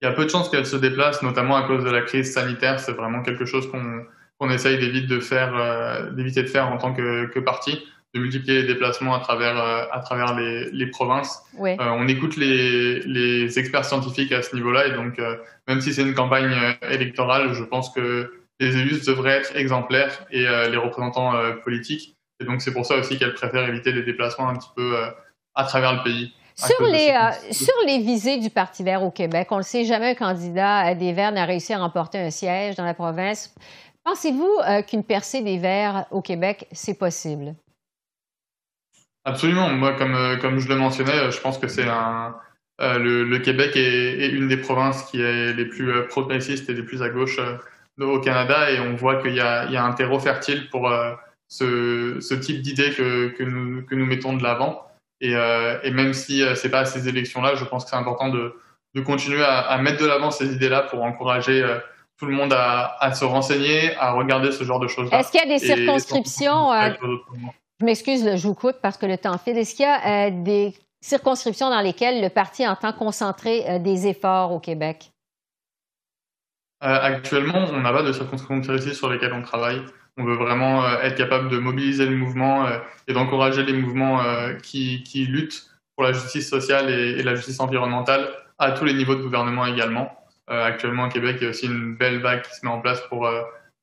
Il 0.00 0.06
y 0.06 0.08
a 0.08 0.12
peu 0.12 0.24
de 0.24 0.30
chances 0.30 0.48
qu'elle 0.48 0.66
se 0.66 0.76
déplace, 0.76 1.22
notamment 1.22 1.56
à 1.56 1.66
cause 1.66 1.84
de 1.84 1.90
la 1.90 2.02
crise 2.02 2.32
sanitaire. 2.32 2.80
C'est 2.80 2.92
vraiment 2.92 3.22
quelque 3.22 3.44
chose 3.44 3.70
qu'on 3.70 4.50
essaye 4.50 4.78
d'éviter 4.78 5.06
de 5.06 5.20
faire, 5.20 5.54
euh, 5.54 6.10
d'éviter 6.12 6.42
de 6.42 6.48
faire 6.48 6.68
en 6.68 6.78
tant 6.78 6.94
que, 6.94 7.26
que 7.26 7.40
parti 7.40 7.78
de 8.14 8.20
multiplier 8.20 8.60
les 8.60 8.68
déplacements 8.68 9.14
à 9.14 9.20
travers 9.20 9.58
euh, 9.58 9.84
à 9.90 10.00
travers 10.00 10.36
les, 10.36 10.70
les 10.70 10.86
provinces. 10.86 11.44
Oui. 11.56 11.76
on 11.78 12.06
écoute 12.08 12.36
les, 12.36 13.00
les 13.00 13.58
experts 13.58 13.86
scientifiques 13.86 14.32
à 14.32 14.42
ce 14.42 14.54
niveau-là 14.54 14.86
et 14.86 14.92
donc 14.92 15.18
même 15.66 15.80
si 15.80 15.94
c'est 15.94 16.02
une 16.02 16.12
campagne 16.12 16.54
électorale, 16.82 17.54
je 17.54 17.64
pense 17.64 17.88
que 17.88 18.41
les 18.62 18.76
élus 18.76 19.04
devraient 19.04 19.38
être 19.38 19.56
exemplaires 19.56 20.24
et 20.30 20.46
euh, 20.46 20.70
les 20.70 20.76
représentants 20.76 21.34
euh, 21.34 21.54
politiques. 21.54 22.16
Et 22.40 22.44
donc 22.44 22.62
c'est 22.62 22.72
pour 22.72 22.86
ça 22.86 22.96
aussi 22.96 23.18
qu'elle 23.18 23.34
préfère 23.34 23.68
éviter 23.68 23.92
des 23.92 24.02
déplacements 24.02 24.48
un 24.48 24.56
petit 24.56 24.70
peu 24.74 24.96
euh, 24.96 25.10
à 25.54 25.64
travers 25.64 25.94
le 25.94 26.02
pays. 26.02 26.32
Sur 26.54 26.84
les, 26.84 27.10
sur 27.50 27.74
les 27.86 27.98
visées 27.98 28.38
du 28.38 28.50
Parti 28.50 28.84
vert 28.84 29.02
au 29.02 29.10
Québec, 29.10 29.48
on 29.50 29.56
le 29.56 29.62
sait, 29.62 29.84
jamais 29.84 30.10
un 30.10 30.14
candidat 30.14 30.94
des 30.94 31.14
Verts 31.14 31.32
n'a 31.32 31.46
réussi 31.46 31.72
à 31.72 31.78
remporter 31.78 32.18
un 32.18 32.30
siège 32.30 32.76
dans 32.76 32.84
la 32.84 32.92
province. 32.92 33.54
Pensez-vous 34.04 34.58
qu'une 34.86 35.02
percée 35.02 35.40
des 35.40 35.56
Verts 35.56 36.04
au 36.10 36.20
Québec, 36.20 36.68
c'est 36.70 36.98
possible? 36.98 37.54
Absolument. 39.24 39.70
Moi, 39.70 39.94
comme, 39.94 40.38
comme 40.42 40.58
je 40.58 40.68
le 40.68 40.76
mentionnais, 40.76 41.30
je 41.30 41.40
pense 41.40 41.56
que 41.56 41.68
c'est 41.68 41.88
un. 41.88 42.36
le, 42.78 43.24
le, 43.24 43.38
Québec 43.38 43.74
est, 43.74 44.20
est, 44.20 44.28
une 44.28 44.48
des 44.48 44.58
provinces 44.58 45.04
qui 45.04 45.22
est 45.22 45.54
les 45.54 45.64
plus 45.64 46.06
progressistes 46.08 46.68
et 46.68 46.74
les 46.74 46.82
plus 46.82 47.02
à 47.02 47.08
gauche 47.08 47.40
au 48.00 48.20
Canada 48.20 48.70
et 48.70 48.80
on 48.80 48.94
voit 48.94 49.20
qu'il 49.22 49.34
y 49.34 49.40
a, 49.40 49.66
il 49.66 49.72
y 49.72 49.76
a 49.76 49.84
un 49.84 49.92
terreau 49.92 50.18
fertile 50.18 50.68
pour 50.70 50.88
euh, 50.88 51.12
ce, 51.48 52.18
ce, 52.20 52.34
type 52.34 52.62
d'idées 52.62 52.90
que, 52.90 53.28
que, 53.28 53.42
nous, 53.42 53.84
que 53.84 53.94
nous 53.94 54.06
mettons 54.06 54.36
de 54.36 54.42
l'avant. 54.42 54.82
Et, 55.20 55.36
euh, 55.36 55.78
et, 55.82 55.90
même 55.90 56.14
si 56.14 56.42
euh, 56.42 56.54
c'est 56.54 56.70
pas 56.70 56.80
à 56.80 56.84
ces 56.84 57.08
élections-là, 57.08 57.54
je 57.54 57.64
pense 57.64 57.84
que 57.84 57.90
c'est 57.90 57.96
important 57.96 58.28
de, 58.28 58.56
de 58.94 59.00
continuer 59.00 59.42
à, 59.42 59.60
à 59.60 59.78
mettre 59.78 60.00
de 60.00 60.06
l'avant 60.06 60.30
ces 60.30 60.52
idées-là 60.52 60.82
pour 60.82 61.02
encourager 61.02 61.64
tout 62.18 62.26
le 62.26 62.32
monde 62.32 62.52
à, 62.52 62.96
à, 63.00 63.12
se 63.14 63.24
renseigner, 63.24 63.94
à 63.96 64.12
regarder 64.12 64.52
ce 64.52 64.64
genre 64.64 64.80
de 64.80 64.88
choses-là. 64.88 65.20
Est-ce 65.20 65.30
qu'il 65.30 65.40
y 65.40 65.44
a 65.44 65.46
des 65.46 65.58
circonscriptions 65.58 66.72
euh, 66.72 66.90
Je 67.80 67.84
m'excuse, 67.84 68.36
je 68.36 68.46
vous 68.46 68.54
coupe 68.54 68.76
parce 68.82 68.96
que 68.96 69.06
le 69.06 69.18
temps 69.18 69.38
file. 69.38 69.58
Est-ce 69.58 69.74
qu'il 69.74 69.84
y 69.84 69.88
a 69.88 70.30
des 70.30 70.74
circonscriptions 71.00 71.68
dans 71.68 71.80
lesquelles 71.80 72.22
le 72.22 72.28
parti 72.30 72.66
entend 72.66 72.92
concentrer 72.92 73.78
des 73.80 74.06
efforts 74.06 74.52
au 74.52 74.60
Québec? 74.60 75.11
Actuellement, 76.82 77.66
on 77.72 77.80
n'a 77.80 77.92
pas 77.92 78.02
de 78.02 78.12
circonscriptions 78.12 78.60
précises 78.60 78.98
sur 78.98 79.10
lesquelles 79.10 79.32
on 79.32 79.42
travaille. 79.42 79.82
On 80.18 80.24
veut 80.24 80.34
vraiment 80.34 80.86
être 81.00 81.16
capable 81.16 81.48
de 81.48 81.58
mobiliser 81.58 82.06
le 82.06 82.16
mouvement 82.16 82.66
et 83.08 83.12
d'encourager 83.12 83.62
les 83.62 83.72
mouvements 83.72 84.20
qui, 84.62 85.02
qui, 85.04 85.24
luttent 85.24 85.70
pour 85.96 86.04
la 86.04 86.12
justice 86.12 86.50
sociale 86.50 86.90
et, 86.90 87.20
et, 87.20 87.22
la 87.22 87.34
justice 87.34 87.60
environnementale 87.60 88.28
à 88.58 88.72
tous 88.72 88.84
les 88.84 88.94
niveaux 88.94 89.14
de 89.14 89.22
gouvernement 89.22 89.64
également. 89.64 90.12
actuellement, 90.48 91.04
au 91.06 91.08
Québec, 91.08 91.36
il 91.40 91.44
y 91.44 91.46
a 91.46 91.50
aussi 91.50 91.66
une 91.66 91.94
belle 91.94 92.20
vague 92.20 92.42
qui 92.42 92.54
se 92.54 92.66
met 92.66 92.72
en 92.72 92.80
place 92.80 93.00
pour, 93.08 93.26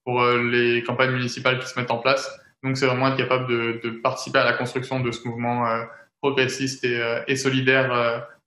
pour 0.05 0.23
les 0.23 0.83
campagnes 0.83 1.11
municipales 1.11 1.57
qui 1.59 1.67
se 1.67 1.79
mettent 1.79 1.91
en 1.91 1.97
place. 1.97 2.39
Donc, 2.63 2.77
c'est 2.77 2.85
vraiment 2.85 3.07
être 3.07 3.17
capable 3.17 3.47
de, 3.47 3.79
de, 3.83 3.89
participer 3.89 4.39
à 4.39 4.45
la 4.45 4.53
construction 4.53 4.99
de 4.99 5.11
ce 5.11 5.27
mouvement 5.27 5.65
progressiste 6.21 6.83
et, 6.83 7.01
et 7.27 7.35
solidaire 7.37 7.91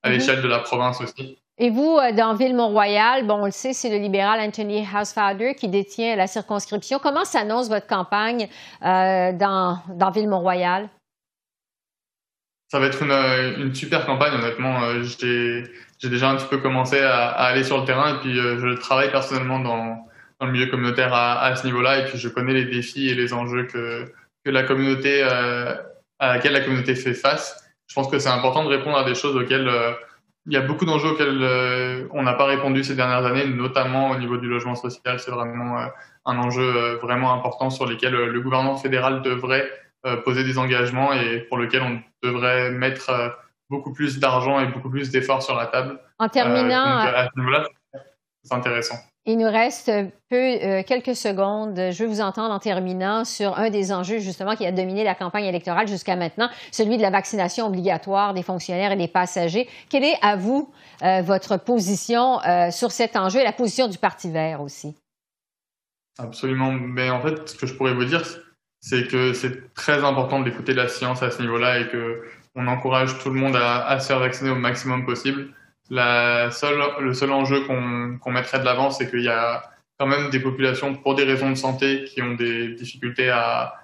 à 0.03 0.09
mhm. 0.09 0.15
l'échelle 0.15 0.43
de 0.43 0.49
la 0.49 0.61
province 0.61 1.01
aussi. 1.01 1.42
Et 1.59 1.71
vous, 1.71 1.99
euh, 1.99 2.13
dans 2.13 2.35
Ville-Mont-Royal, 2.35 3.27
bon, 3.27 3.43
on 3.43 3.45
le 3.45 3.51
sait, 3.51 3.73
c'est 3.73 3.91
le 3.91 3.97
libéral 3.97 4.41
Anthony 4.41 4.87
Housefather 4.87 5.55
qui 5.55 5.69
détient 5.69 6.17
la 6.17 6.27
circonscription. 6.27 6.99
Comment 6.99 7.25
s'annonce 7.25 7.69
votre 7.69 7.87
campagne 7.87 8.49
euh, 8.85 9.33
dans, 9.33 10.11
Ville-Mont-Royal? 10.15 10.89
Ça 12.71 12.81
va 12.81 12.87
être 12.87 13.03
une, 13.03 13.63
une 13.63 13.75
super 13.75 14.07
campagne, 14.07 14.33
honnêtement. 14.35 14.83
Euh, 14.83 15.03
j'ai 15.03 16.09
déjà 16.09 16.31
un 16.31 16.37
petit 16.37 16.49
peu 16.49 16.59
commencé 16.59 16.99
à, 17.01 17.29
aller 17.29 17.65
sur 17.65 17.79
le 17.79 17.85
terrain 17.85 18.17
et 18.17 18.19
puis 18.21 18.35
je 18.35 18.79
travaille 18.79 19.11
personnellement 19.11 19.61
dans, 19.61 20.07
le 20.41 20.51
milieu 20.51 20.67
communautaire 20.67 21.15
à, 21.15 21.55
ce 21.55 21.65
niveau-là 21.67 22.01
et 22.01 22.05
puis 22.07 22.19
je 22.19 22.29
connais 22.29 22.55
les 22.55 22.65
défis 22.65 23.09
et 23.09 23.15
les 23.15 23.33
enjeux 23.33 23.67
que, 23.67 24.13
la 24.45 24.65
communauté, 24.65 25.23
à 25.23 26.35
laquelle 26.35 26.55
la 26.55 26.61
communauté 26.61 26.97
fait 26.97 27.15
face 27.15 27.63
je 27.93 27.95
pense 27.95 28.09
que 28.09 28.19
c'est 28.19 28.31
important 28.31 28.65
de 28.65 28.71
répondre 28.71 28.97
à 28.97 29.05
des 29.05 29.15
choses 29.15 29.37
auxquelles 29.37 29.69
euh, 29.69 29.93
il 30.47 30.53
y 30.53 30.57
a 30.57 30.61
beaucoup 30.61 30.85
d'enjeux 30.85 31.11
auxquels 31.11 31.43
euh, 31.43 32.09
on 32.11 32.23
n'a 32.23 32.35
pas 32.35 32.47
répondu 32.47 32.83
ces 32.83 32.95
dernières 32.95 33.25
années, 33.25 33.47
notamment 33.47 34.11
au 34.11 34.17
niveau 34.17 34.37
du 34.37 34.49
logement 34.49 34.75
social. 34.75 35.21
C'est 35.21 35.31
vraiment 35.31 35.79
euh, 35.79 35.87
un 36.25 36.39
enjeu 36.39 36.97
vraiment 37.03 37.33
important 37.33 37.71
sur 37.71 37.87
lequel 37.87 38.13
le 38.13 38.41
gouvernement 38.41 38.77
fédéral 38.77 39.23
devrait 39.23 39.69
poser 40.25 40.43
des 40.43 40.59
engagements 40.59 41.13
et 41.13 41.39
pour 41.43 41.59
lequel 41.59 41.83
on 41.83 42.01
devrait 42.27 42.73
mettre 42.73 43.39
beaucoup 43.71 43.93
plus 43.93 44.19
d'argent 44.19 44.59
et 44.59 44.67
beaucoup 44.67 44.91
plus 44.91 45.11
d'efforts 45.11 45.43
sur 45.43 45.55
la 45.55 45.67
table. 45.67 46.01
En 46.19 46.29
terminant, 46.29 46.99
à 46.99 47.29
ce 47.33 47.39
niveau-là, 47.39 47.69
c'est 48.43 48.55
intéressant. 48.55 48.97
Il 49.25 49.39
nous 49.39 49.49
reste 49.49 49.89
peu, 50.31 50.37
euh, 50.37 50.83
quelques 50.83 51.15
secondes. 51.15 51.77
Je 51.77 52.03
veux 52.03 52.09
vous 52.09 52.21
entendre 52.21 52.53
en 52.53 52.59
terminant 52.59 53.25
sur 53.25 53.57
un 53.57 53.71
des 53.71 53.93
enjeux 53.93 54.19
justement 54.19 54.57
qui 54.57 54.67
a 54.67 54.73
dominé 54.73 55.05
la 55.05 55.15
campagne 55.15 55.45
électorale 55.45 55.87
jusqu'à 55.87 56.17
maintenant, 56.17 56.51
celui 56.73 56.97
de 56.97 57.03
la 57.03 57.11
vaccination 57.11 57.69
obligatoire 57.69 58.35
des 58.35 58.43
fonctionnaires 58.43 58.91
et 58.91 58.97
des 58.97 59.07
passagers. 59.07 59.69
Quelle 59.89 60.03
est 60.03 60.19
à 60.23 60.35
vous 60.35 60.73
euh, 61.03 61.23
votre 61.23 61.57
position 61.57 62.41
euh, 62.43 62.73
sur 62.73 62.91
cet 62.91 63.15
enjeu 63.15 63.41
et 63.41 63.45
la 63.45 63.53
position 63.53 63.87
du 63.87 63.97
Parti 63.97 64.29
vert 64.29 64.61
aussi? 64.61 64.97
Absolument. 66.19 66.73
Mais 66.73 67.09
en 67.09 67.23
fait, 67.23 67.49
ce 67.49 67.55
que 67.55 67.67
je 67.67 67.75
pourrais 67.75 67.95
vous 67.95 68.05
dire, 68.05 68.25
c'est 68.81 69.07
que 69.07 69.35
c'est 69.35 69.73
très 69.75 70.03
important 70.03 70.41
d'écouter 70.41 70.75
la 70.75 70.89
science 70.89 71.23
à 71.23 71.31
ce 71.31 71.41
niveau-là 71.43 71.79
et 71.79 71.89
que 71.89 72.25
on 72.57 72.67
encourage 72.67 73.19
tout 73.21 73.31
le 73.31 73.39
monde 73.39 73.57
à 73.57 73.99
se 74.01 74.09
faire 74.09 74.19
vacciner 74.19 74.51
au 74.51 74.57
maximum 74.57 75.07
possible. 75.07 75.55
Le 75.91 76.51
seul 76.51 77.33
enjeu 77.33 77.65
qu'on 77.67 78.31
mettrait 78.31 78.61
de 78.61 78.65
l'avant, 78.65 78.91
c'est 78.91 79.11
qu'il 79.11 79.23
y 79.23 79.29
a 79.29 79.63
quand 79.99 80.07
même 80.07 80.31
des 80.31 80.41
populations, 80.41 80.95
pour 80.95 81.15
des 81.15 81.25
raisons 81.25 81.51
de 81.51 81.55
santé, 81.55 82.05
qui 82.05 82.23
ont 82.23 82.35
des 82.35 82.69
difficultés 82.75 83.31
à, 83.31 83.79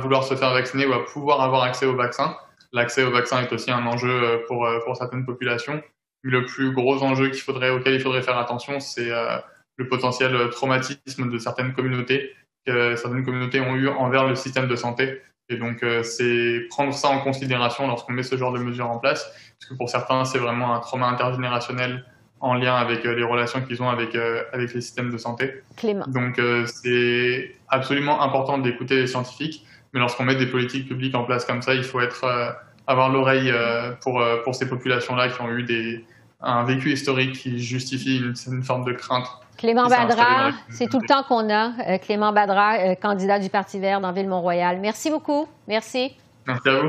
vouloir 0.00 0.24
se 0.24 0.34
faire 0.34 0.52
vacciner 0.52 0.86
ou 0.86 0.92
à 0.92 1.04
pouvoir 1.04 1.40
avoir 1.42 1.62
accès 1.62 1.86
au 1.86 1.96
vaccin. 1.96 2.36
L'accès 2.72 3.02
au 3.02 3.10
vaccin 3.10 3.42
est 3.42 3.52
aussi 3.52 3.70
un 3.70 3.84
enjeu 3.86 4.42
pour, 4.46 4.66
pour 4.84 4.96
certaines 4.96 5.26
populations. 5.26 5.82
le 6.22 6.46
plus 6.46 6.72
gros 6.72 7.02
enjeu 7.02 7.30
auquel 7.30 7.94
il 7.94 8.00
faudrait 8.00 8.22
faire 8.22 8.38
attention, 8.38 8.80
c'est 8.80 9.10
euh, 9.10 9.38
le 9.76 9.88
potentiel 9.88 10.50
traumatisme 10.50 11.30
de 11.30 11.38
certaines 11.38 11.72
communautés 11.74 12.32
que 12.64 12.96
certaines 12.96 13.24
communautés 13.24 13.60
ont 13.60 13.74
eu 13.74 13.88
envers 13.88 14.26
le 14.26 14.34
système 14.34 14.68
de 14.68 14.76
santé. 14.76 15.20
Et 15.52 15.56
donc, 15.56 15.82
euh, 15.82 16.02
c'est 16.02 16.66
prendre 16.70 16.92
ça 16.94 17.08
en 17.08 17.18
considération 17.18 17.86
lorsqu'on 17.86 18.12
met 18.12 18.22
ce 18.22 18.36
genre 18.36 18.52
de 18.52 18.58
mesures 18.58 18.90
en 18.90 18.98
place, 18.98 19.24
parce 19.58 19.70
que 19.70 19.74
pour 19.76 19.88
certains, 19.88 20.24
c'est 20.24 20.38
vraiment 20.38 20.74
un 20.74 20.80
trauma 20.80 21.06
intergénérationnel 21.06 22.04
en 22.40 22.54
lien 22.54 22.74
avec 22.74 23.04
euh, 23.04 23.14
les 23.14 23.22
relations 23.22 23.60
qu'ils 23.60 23.82
ont 23.82 23.88
avec, 23.88 24.14
euh, 24.14 24.42
avec 24.52 24.74
les 24.74 24.80
systèmes 24.80 25.10
de 25.10 25.18
santé. 25.18 25.62
Clément. 25.76 26.04
Donc, 26.08 26.40
c'est 26.66 27.54
absolument 27.68 28.22
important 28.22 28.58
d'écouter 28.58 28.96
les 28.96 29.06
scientifiques, 29.06 29.66
mais 29.92 30.00
lorsqu'on 30.00 30.24
met 30.24 30.36
des 30.36 30.46
politiques 30.46 30.88
publiques 30.88 31.14
en 31.14 31.24
place 31.24 31.44
comme 31.44 31.62
ça, 31.62 31.74
il 31.74 31.84
faut 31.84 32.00
être, 32.00 32.56
avoir 32.86 33.10
l'oreille 33.10 33.52
pour, 34.00 34.24
pour 34.44 34.54
ces 34.54 34.68
populations-là 34.68 35.28
qui 35.28 35.40
ont 35.40 35.50
eu 35.50 35.62
des, 35.62 36.04
un 36.40 36.64
vécu 36.64 36.92
historique 36.92 37.32
qui 37.34 37.60
justifie 37.60 38.18
une, 38.18 38.34
une 38.50 38.62
forme 38.62 38.84
de 38.84 38.92
crainte 38.92 39.28
Clément 39.56 39.86
Badra, 39.86 40.50
c'est 40.70 40.88
tout 40.88 40.98
le 40.98 41.06
temps 41.06 41.22
qu'on 41.22 41.48
a. 41.48 41.72
Euh, 41.88 41.98
Clément 41.98 42.32
Badra, 42.32 42.78
euh, 42.78 42.94
candidat 42.94 43.38
du 43.38 43.48
Parti 43.48 43.78
vert 43.78 44.00
dans 44.00 44.12
Ville-Mont-Royal. 44.12 44.80
Merci 44.80 45.10
beaucoup. 45.10 45.46
Merci. 45.68 46.16
Merci 46.46 46.68
à 46.68 46.80
vous. 46.80 46.88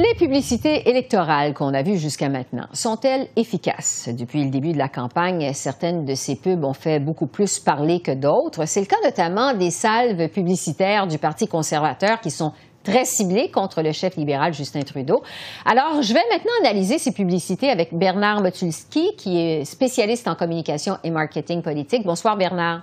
Les 0.00 0.14
publicités 0.14 0.88
électorales 0.88 1.54
qu'on 1.54 1.74
a 1.74 1.82
vues 1.82 1.98
jusqu'à 1.98 2.28
maintenant, 2.28 2.68
sont-elles 2.72 3.26
efficaces? 3.34 4.08
Depuis 4.16 4.44
le 4.44 4.50
début 4.50 4.72
de 4.72 4.78
la 4.78 4.88
campagne, 4.88 5.52
certaines 5.54 6.04
de 6.04 6.14
ces 6.14 6.36
pubs 6.36 6.62
ont 6.62 6.72
fait 6.72 7.00
beaucoup 7.00 7.26
plus 7.26 7.58
parler 7.58 7.98
que 7.98 8.12
d'autres. 8.12 8.64
C'est 8.64 8.78
le 8.78 8.86
cas 8.86 8.94
notamment 9.02 9.54
des 9.54 9.72
salves 9.72 10.28
publicitaires 10.28 11.08
du 11.08 11.18
Parti 11.18 11.48
conservateur 11.48 12.20
qui 12.20 12.30
sont 12.30 12.52
très 12.88 13.04
ciblé 13.04 13.50
contre 13.50 13.82
le 13.82 13.92
chef 13.92 14.16
libéral 14.16 14.54
Justin 14.54 14.80
Trudeau. 14.80 15.22
Alors, 15.66 16.00
je 16.02 16.14
vais 16.14 16.22
maintenant 16.30 16.52
analyser 16.62 16.98
ces 16.98 17.12
publicités 17.12 17.68
avec 17.68 17.92
Bernard 17.92 18.40
Motulski, 18.40 19.14
qui 19.16 19.38
est 19.38 19.64
spécialiste 19.64 20.26
en 20.26 20.34
communication 20.34 20.96
et 21.04 21.10
marketing 21.10 21.60
politique. 21.60 22.04
Bonsoir, 22.04 22.36
Bernard. 22.36 22.82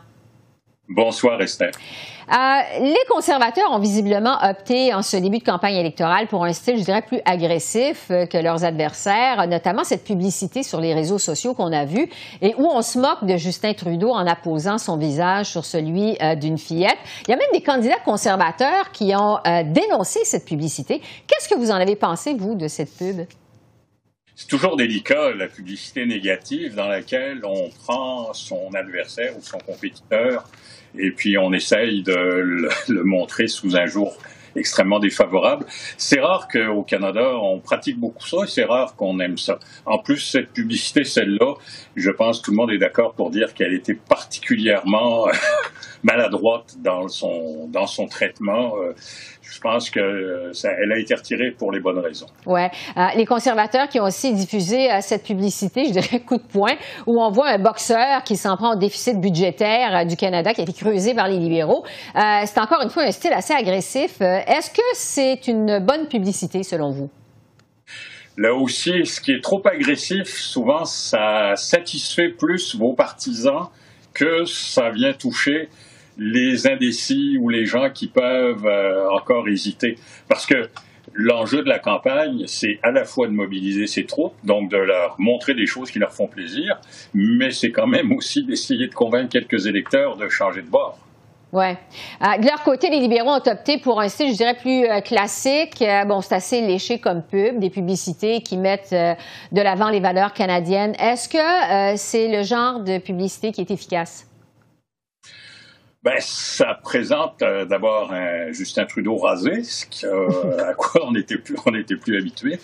Bonsoir, 0.88 1.41
Esther. 1.41 1.71
Euh, 2.32 2.36
les 2.79 3.05
conservateurs 3.08 3.72
ont 3.72 3.77
visiblement 3.77 4.38
opté 4.41 4.94
en 4.94 5.03
ce 5.03 5.17
début 5.17 5.38
de 5.38 5.44
campagne 5.44 5.75
électorale 5.75 6.27
pour 6.27 6.44
un 6.44 6.53
style, 6.53 6.77
je 6.79 6.84
dirais, 6.84 7.03
plus 7.03 7.20
agressif 7.24 8.08
euh, 8.10 8.25
que 8.25 8.38
leurs 8.38 8.63
adversaires, 8.63 9.48
notamment 9.48 9.84
cette 9.84 10.03
publicité 10.03 10.63
sur 10.63 10.82
les 10.82 10.96
réseaux 10.96 11.20
sociaux 11.20 11.53
qu'on 11.53 11.72
a 11.72 11.86
vue 11.86 12.10
et 12.41 12.55
où 12.58 12.65
on 12.65 12.82
se 12.82 12.98
moque 12.98 13.25
de 13.25 13.38
Justin 13.38 13.74
Trudeau 13.74 14.10
en 14.10 14.25
apposant 14.25 14.79
son 14.79 14.98
visage 14.98 15.46
sur 15.51 15.65
celui 15.65 16.17
euh, 16.20 16.34
d'une 16.34 16.58
fillette. 16.58 16.98
Il 17.27 17.32
y 17.32 17.34
a 17.34 17.38
même 17.38 17.46
des 17.53 17.62
candidats 17.62 18.00
conservateurs 18.03 18.91
qui 18.91 19.13
ont 19.15 19.38
dénoncé 19.65 20.20
cette 20.24 20.46
publicité. 20.46 21.01
Qu'est-ce 21.27 21.48
que 21.48 21.55
vous 21.55 21.72
en 21.72 21.75
avez 21.75 21.96
pensé, 21.96 22.34
vous, 22.34 22.55
de 22.55 22.67
cette 22.67 22.96
pub? 22.98 23.22
C'est 24.36 24.48
toujours 24.48 24.75
délicat, 24.75 25.32
la 25.32 25.48
publicité 25.48 26.05
négative 26.05 26.75
dans 26.75 26.88
laquelle 26.88 27.41
on 27.46 27.70
prend 27.70 28.34
son 28.34 28.74
adversaire 28.74 29.34
ou 29.38 29.41
son 29.41 29.60
compétiteur 29.60 30.44
et 30.99 31.11
puis 31.11 31.37
on 31.37 31.53
essaye 31.53 32.03
de 32.03 32.13
le, 32.13 32.69
montrer 33.03 33.47
sous 33.47 33.75
un 33.75 33.85
jour 33.85 34.17
extrêmement 34.55 34.99
défavorable. 34.99 35.65
C'est 35.97 36.19
rare 36.19 36.47
qu'au 36.47 36.83
Canada, 36.83 37.37
on 37.41 37.59
pratique 37.59 37.99
beaucoup 37.99 38.25
ça 38.25 38.37
et 38.43 38.47
c'est 38.47 38.63
rare 38.63 38.95
qu'on 38.95 39.19
aime 39.19 39.37
ça. 39.37 39.59
En 39.85 39.97
plus, 39.97 40.19
cette 40.19 40.53
publicité, 40.53 41.03
celle-là, 41.03 41.55
je 41.95 42.09
pense 42.09 42.39
que 42.39 42.45
tout 42.45 42.51
le 42.51 42.57
monde 42.57 42.71
est 42.71 42.77
d'accord 42.77 43.13
pour 43.15 43.31
dire 43.31 43.53
qu'elle 43.53 43.73
était 43.73 43.95
particulièrement 43.95 45.27
maladroite 46.03 46.75
dans 46.79 47.09
son, 47.09 47.67
dans 47.67 47.87
son 47.87 48.07
traitement. 48.07 48.75
Euh, 49.45 49.51
je 49.51 49.59
pense 49.59 49.89
que 49.89 49.99
euh, 49.99 50.53
ça, 50.53 50.69
elle 50.71 50.91
a 50.91 50.99
été 50.99 51.13
retirée 51.15 51.51
pour 51.51 51.71
les 51.71 51.79
bonnes 51.79 51.99
raisons. 51.99 52.27
Ouais, 52.45 52.69
euh, 52.97 53.07
les 53.15 53.25
conservateurs 53.25 53.87
qui 53.87 53.99
ont 53.99 54.03
aussi 54.03 54.33
diffusé 54.33 54.89
cette 55.01 55.23
publicité, 55.23 55.85
je 55.85 55.91
dirais 55.91 56.19
coup 56.19 56.37
de 56.37 56.43
poing, 56.43 56.75
où 57.07 57.21
on 57.21 57.29
voit 57.31 57.49
un 57.49 57.59
boxeur 57.59 58.23
qui 58.23 58.37
s'en 58.37 58.55
prend 58.57 58.73
au 58.73 58.77
déficit 58.77 59.19
budgétaire 59.19 60.05
du 60.05 60.15
Canada 60.15 60.53
qui 60.53 60.61
a 60.61 60.63
été 60.63 60.73
creusé 60.73 61.13
par 61.13 61.27
les 61.27 61.37
libéraux. 61.37 61.83
c'est 62.13 62.59
encore 62.59 62.81
une 62.81 62.89
fois 62.89 63.03
un 63.03 63.11
style 63.11 63.33
assez 63.33 63.53
agressif. 63.53 64.21
Est-ce 64.21 64.71
que 64.71 64.81
c'est 64.93 65.47
une 65.47 65.79
bonne 65.79 66.07
publicité 66.07 66.63
selon 66.63 66.91
vous? 66.91 67.09
Là 68.37 68.53
aussi, 68.53 69.05
ce 69.05 69.21
qui 69.21 69.31
est 69.31 69.41
trop 69.41 69.61
agressif, 69.65 70.27
souvent, 70.27 70.83
ça 70.85 71.53
satisfait 71.55 72.29
plus 72.29 72.75
vos 72.75 72.93
partisans 72.93 73.69
que 74.13 74.45
ça 74.45 74.89
vient 74.89 75.13
toucher 75.13 75.69
les 76.17 76.67
indécis 76.67 77.38
ou 77.39 77.50
les 77.50 77.65
gens 77.65 77.89
qui 77.89 78.07
peuvent 78.07 78.65
euh, 78.65 79.10
encore 79.10 79.48
hésiter. 79.48 79.98
Parce 80.27 80.45
que 80.45 80.69
l'enjeu 81.13 81.63
de 81.63 81.69
la 81.69 81.79
campagne, 81.79 82.43
c'est 82.48 82.79
à 82.84 82.91
la 82.91 83.05
fois 83.05 83.27
de 83.27 83.34
mobiliser 83.34 83.88
ces 83.88 84.05
troupes, 84.05 84.36
donc 84.43 84.69
de 84.69 84.77
leur 84.77 85.15
montrer 85.19 85.53
des 85.53 85.65
choses 85.65 85.91
qui 85.91 86.00
leur 86.00 86.13
font 86.13 86.27
plaisir, 86.27 86.79
mais 87.13 87.51
c'est 87.51 87.72
quand 87.72 87.88
même 87.88 88.12
aussi 88.12 88.43
d'essayer 88.43 88.88
de 88.88 88.93
convaincre 88.93 89.29
quelques 89.29 89.65
électeurs 89.67 90.17
de 90.17 90.27
changer 90.29 90.62
de 90.62 90.69
bord. 90.69 90.98
Oui. 91.53 91.67
Euh, 91.67 92.38
de 92.38 92.48
leur 92.48 92.63
côté, 92.63 92.89
les 92.89 93.00
libéraux 93.00 93.29
ont 93.29 93.50
opté 93.50 93.77
pour 93.77 94.01
un 94.01 94.10
style, 94.10 94.31
je 94.31 94.36
dirais, 94.36 94.55
plus 94.55 94.84
euh, 94.84 95.00
classique. 95.00 95.81
bon, 96.05 96.19
c'est 96.19 96.36
assez 96.36 96.60
léché 96.60 97.00
comme 97.00 97.22
pub, 97.22 97.60
des 97.60 97.69
publicités 97.69 98.41
qui 98.41 98.57
mettent 98.57 98.91
de 98.91 99.62
l'avant 99.62 99.89
les 99.89 100.01
valeurs 100.01 100.34
canadiennes. 100.34 100.95
Est-ce 101.00 101.29
que 101.29 101.98
c'est 101.98 102.27
le 102.27 102.43
genre 102.43 102.81
de 102.81 102.98
publicité 102.98 103.53
qui 103.53 103.62
est 103.62 103.72
efficace? 103.72 104.27
Ben, 106.05 106.17
ça 106.19 106.79
présente 106.83 107.41
euh, 107.41 107.65
d'abord 107.65 108.13
un 108.13 108.51
Justin 108.51 108.85
Trudeau 108.85 109.17
rasé, 109.17 109.63
à 110.59 110.75
quoi 110.75 111.07
on 111.07 111.13
n'était 111.13 111.39
plus, 111.39 111.55
on 111.65 111.74
était 111.74 111.95
plus 111.95 112.15
habitué. 112.15 112.59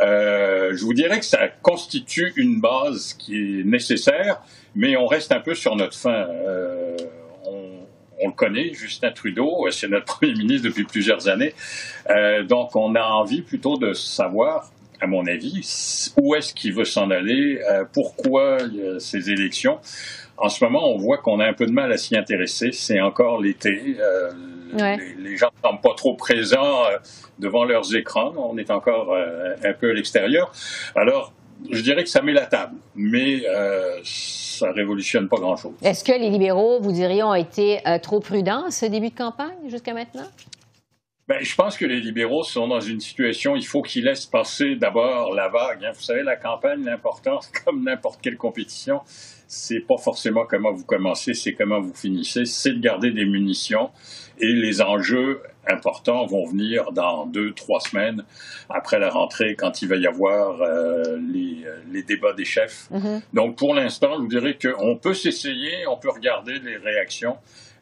Euh, 0.00 0.72
je 0.74 0.84
vous 0.84 0.92
dirais 0.92 1.20
que 1.20 1.24
ça 1.24 1.46
constitue 1.62 2.32
une 2.34 2.60
base 2.60 3.14
qui 3.14 3.60
est 3.60 3.64
nécessaire, 3.64 4.42
mais 4.74 4.96
on 4.96 5.06
reste 5.06 5.30
un 5.30 5.38
peu 5.38 5.54
sur 5.54 5.76
notre 5.76 5.96
fin. 5.96 6.26
Euh, 6.30 6.96
on, 7.46 7.86
on, 8.22 8.26
le 8.26 8.34
connaît, 8.34 8.72
Justin 8.74 9.12
Trudeau, 9.12 9.68
c'est 9.70 9.86
notre 9.86 10.06
premier 10.16 10.34
ministre 10.34 10.66
depuis 10.66 10.82
plusieurs 10.82 11.28
années, 11.28 11.54
euh, 12.10 12.42
donc 12.42 12.74
on 12.74 12.96
a 12.96 13.04
envie 13.04 13.42
plutôt 13.42 13.76
de 13.76 13.92
savoir 13.92 14.68
à 15.00 15.06
mon 15.06 15.26
avis, 15.26 16.12
où 16.20 16.34
est-ce 16.34 16.52
qu'il 16.52 16.74
veut 16.74 16.84
s'en 16.84 17.10
aller, 17.10 17.60
euh, 17.70 17.84
pourquoi 17.92 18.58
ces 18.98 19.30
élections 19.30 19.78
en 20.40 20.48
ce 20.48 20.64
moment, 20.64 20.90
on 20.90 20.96
voit 20.96 21.18
qu'on 21.18 21.38
a 21.38 21.46
un 21.46 21.52
peu 21.52 21.66
de 21.66 21.72
mal 21.72 21.92
à 21.92 21.98
s'y 21.98 22.16
intéresser. 22.16 22.72
C'est 22.72 23.00
encore 23.00 23.40
l'été. 23.40 23.96
Euh, 24.00 24.30
les, 25.18 25.36
gens 25.36 25.50
ne 25.62 25.68
sont 25.68 25.76
pas 25.76 25.94
trop 25.94 26.14
présents 26.14 26.86
euh, 26.86 26.96
devant 27.38 27.64
leurs 27.64 27.94
écrans. 27.94 28.32
On 28.36 28.56
est 28.56 28.70
encore 28.70 29.12
euh, 29.12 29.54
un 29.62 29.72
peu 29.74 29.90
à 29.90 29.92
l'extérieur. 29.92 30.50
Alors, 30.96 31.34
je 31.70 31.82
dirais 31.82 32.04
que 32.04 32.08
ça 32.08 32.22
met 32.22 32.32
la 32.32 32.46
table, 32.46 32.76
mais 32.94 33.42
ça 34.02 34.72
révolutionne 34.72 35.28
pas 35.28 35.36
grand-chose. 35.36 35.74
Est-ce 35.82 36.02
que 36.02 36.12
les 36.12 36.30
libéraux, 36.30 36.80
vous 36.80 36.92
diriez, 36.92 37.22
ont 37.22 37.34
été 37.34 37.80
trop 38.02 38.20
prudents 38.20 38.64
à 38.64 38.70
ce 38.70 38.86
début 38.86 39.10
de 39.10 39.14
campagne 39.14 39.68
jusqu'à 39.68 39.92
maintenant? 39.92 40.26
Ben, 41.28 41.44
je 41.44 41.54
pense 41.54 41.76
que 41.76 41.84
les 41.84 42.00
libéraux 42.00 42.42
sont 42.42 42.66
dans 42.66 42.80
une 42.80 42.98
situation, 42.98 43.54
il 43.54 43.64
faut 43.64 43.82
qu'ils 43.82 44.04
laissent 44.04 44.26
passer 44.26 44.74
d'abord 44.74 45.32
la 45.34 45.48
vague. 45.48 45.84
Hein. 45.84 45.92
Vous 45.94 46.00
savez, 46.00 46.22
la 46.22 46.34
campagne, 46.34 46.82
l'important, 46.82 47.38
comme 47.64 47.84
n'importe 47.84 48.20
quelle 48.20 48.36
compétition, 48.36 49.02
c'est 49.50 49.80
pas 49.80 49.96
forcément 49.96 50.46
comment 50.46 50.72
vous 50.72 50.84
commencez, 50.84 51.34
c'est 51.34 51.54
comment 51.54 51.80
vous 51.80 51.92
finissez, 51.92 52.44
c'est 52.44 52.70
de 52.70 52.78
garder 52.78 53.10
des 53.10 53.24
munitions 53.24 53.90
et 54.38 54.46
les 54.46 54.80
enjeux 54.80 55.42
importants 55.68 56.24
vont 56.24 56.46
venir 56.46 56.92
dans 56.92 57.26
deux, 57.26 57.52
trois 57.52 57.80
semaines 57.80 58.22
après 58.68 59.00
la 59.00 59.10
rentrée 59.10 59.56
quand 59.56 59.82
il 59.82 59.88
va 59.88 59.96
y 59.96 60.06
avoir 60.06 60.62
euh, 60.62 61.18
les, 61.32 61.64
les, 61.90 62.04
débats 62.04 62.32
des 62.32 62.44
chefs. 62.44 62.88
Mm-hmm. 62.92 63.22
Donc 63.32 63.58
pour 63.58 63.74
l'instant, 63.74 64.14
je 64.14 64.20
vous 64.20 64.28
dirais 64.28 64.56
qu'on 64.56 64.96
peut 64.96 65.14
s'essayer, 65.14 65.84
on 65.88 65.96
peut 65.96 66.10
regarder 66.10 66.60
les 66.60 66.76
réactions, 66.76 67.36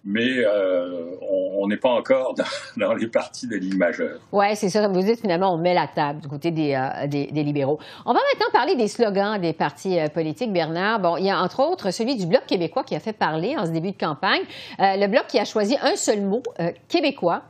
mais 0.08 0.38
euh, 0.38 1.10
on 1.20 1.68
n'est 1.68 1.76
pas 1.76 1.90
encore 1.90 2.34
dans, 2.76 2.94
les 2.94 3.08
parties 3.08 3.46
des 3.46 3.60
lignes 3.60 3.76
majeures. 3.76 4.18
Oui, 4.32 4.56
c'est 4.56 4.70
ça, 4.70 4.80
comme 4.80 4.94
vous 4.94 5.02
dites, 5.02 5.20
finalement, 5.20 5.52
on 5.52 5.58
met 5.58 5.74
la 5.74 5.86
table 5.86 6.22
du 6.22 6.28
côté 6.28 6.50
des, 6.50 6.74
euh, 6.74 7.06
des, 7.06 7.26
libéraux. 7.42 7.78
On 8.06 8.14
va 8.14 8.20
maintenant 8.32 8.50
parler 8.50 8.74
des 8.74 8.88
slogans 8.88 9.38
des 9.38 9.52
partis 9.52 10.00
euh, 10.00 10.08
politiques, 10.08 10.50
Bernard. 10.50 11.00
Bon, 11.00 11.18
il 11.18 11.26
y 11.26 11.30
a 11.30 11.38
entre 11.38 11.60
autres 11.60 11.90
celui 11.90 12.16
du 12.16 12.24
Bloc 12.24 12.46
québécois 12.46 12.84
qui 12.84 12.96
a 12.96 13.00
fait 13.00 13.12
parler 13.12 13.54
en 13.58 13.66
ce 13.66 13.70
début 13.70 13.92
de 13.92 13.98
campagne. 13.98 14.42
le 14.78 15.06
Bloc 15.08 15.26
qui 15.28 15.38
a 15.38 15.44
choisi 15.44 15.76
un 15.82 15.96
seul 15.96 16.22
mot, 16.22 16.42
québécois. 16.88 17.42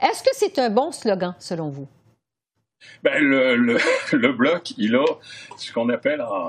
Est-ce 0.00 0.22
que 0.22 0.30
c'est 0.32 0.58
un 0.58 0.70
bon 0.70 0.92
slogan, 0.92 1.34
selon 1.38 1.68
vous? 1.68 1.86
Ben, 3.02 3.22
le, 3.22 3.56
le, 3.56 3.78
le 4.12 4.32
Bloc, 4.32 4.72
il 4.78 4.96
a 4.96 5.04
ce 5.58 5.70
qu'on 5.70 5.90
appelle 5.90 6.22
en, 6.22 6.48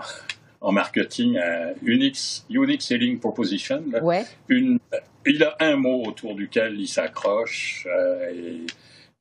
en 0.68 0.74
marketing 0.74 1.38
un 1.38 1.74
unique, 1.82 2.20
unique 2.50 2.82
selling 2.82 3.20
proposition. 3.20 3.82
Une, 4.50 4.80
il 5.26 5.42
a 5.42 5.56
un 5.62 5.78
mot 5.78 6.04
autour 6.06 6.36
duquel 6.36 6.78
il 6.78 6.90
s'accroche 6.90 7.88
euh, 7.90 8.30
et 8.30 8.66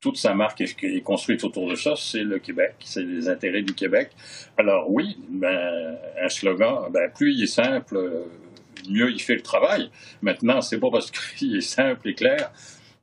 toute 0.01 0.17
sa 0.17 0.35
marque 0.35 0.61
est, 0.61 1.01
construite 1.03 1.45
autour 1.45 1.69
de 1.71 1.77
ça, 1.77 1.95
c'est 1.97 2.25
le 2.25 2.41
Québec, 2.41 2.75
c'est 2.81 3.05
les 3.05 3.29
intérêts 3.29 3.63
du 3.63 3.75
Québec. 3.75 4.11
Alors 4.59 4.91
oui, 4.91 5.19
ben, 5.29 5.97
un 6.21 6.29
slogan, 6.29 6.91
ben, 6.91 7.13
plus 7.15 7.33
il 7.33 7.45
est 7.45 7.47
simple, 7.47 7.97
mieux 8.91 9.13
il 9.13 9.23
fait 9.23 9.37
le 9.37 9.43
travail. 9.43 9.89
Maintenant, 10.23 10.61
c'est 10.63 10.81
pas 10.81 10.91
parce 10.91 11.11
qu'il 11.37 11.57
est 11.57 11.61
simple 11.61 12.09
et 12.09 12.15
clair 12.15 12.51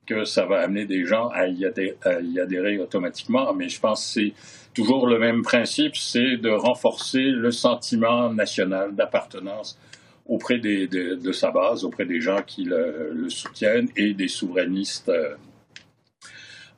que 0.06 0.24
ça 0.24 0.44
va 0.46 0.60
amener 0.60 0.84
des 0.84 1.04
gens 1.04 1.28
à 1.28 1.46
y, 1.46 1.64
adhérer, 1.64 2.78
automatiquement, 2.78 3.52
mais 3.54 3.68
je 3.68 3.80
pense 3.80 4.04
que 4.06 4.20
c'est 4.20 4.32
toujours 4.74 5.06
le 5.06 5.18
même 5.18 5.42
principe, 5.42 5.96
c'est 5.96 6.36
de 6.36 6.50
renforcer 6.50 7.22
le 7.22 7.50
sentiment 7.50 8.32
national 8.32 8.94
d'appartenance 8.94 9.78
auprès 10.26 10.58
de, 10.58 11.32
sa 11.32 11.50
base, 11.50 11.84
auprès 11.84 12.06
des 12.06 12.20
gens 12.20 12.42
qui 12.42 12.64
le, 12.64 13.28
soutiennent 13.28 13.88
et 13.96 14.14
des 14.14 14.28
souverainistes 14.28 15.08
euh, 15.08 15.34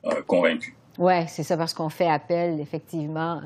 euh, 0.05 0.21
convaincus. 0.25 0.73
Oui, 0.97 1.27
c'est 1.27 1.43
ça, 1.43 1.55
parce 1.57 1.73
qu'on 1.73 1.89
fait 1.89 2.09
appel, 2.09 2.59
effectivement, 2.59 3.41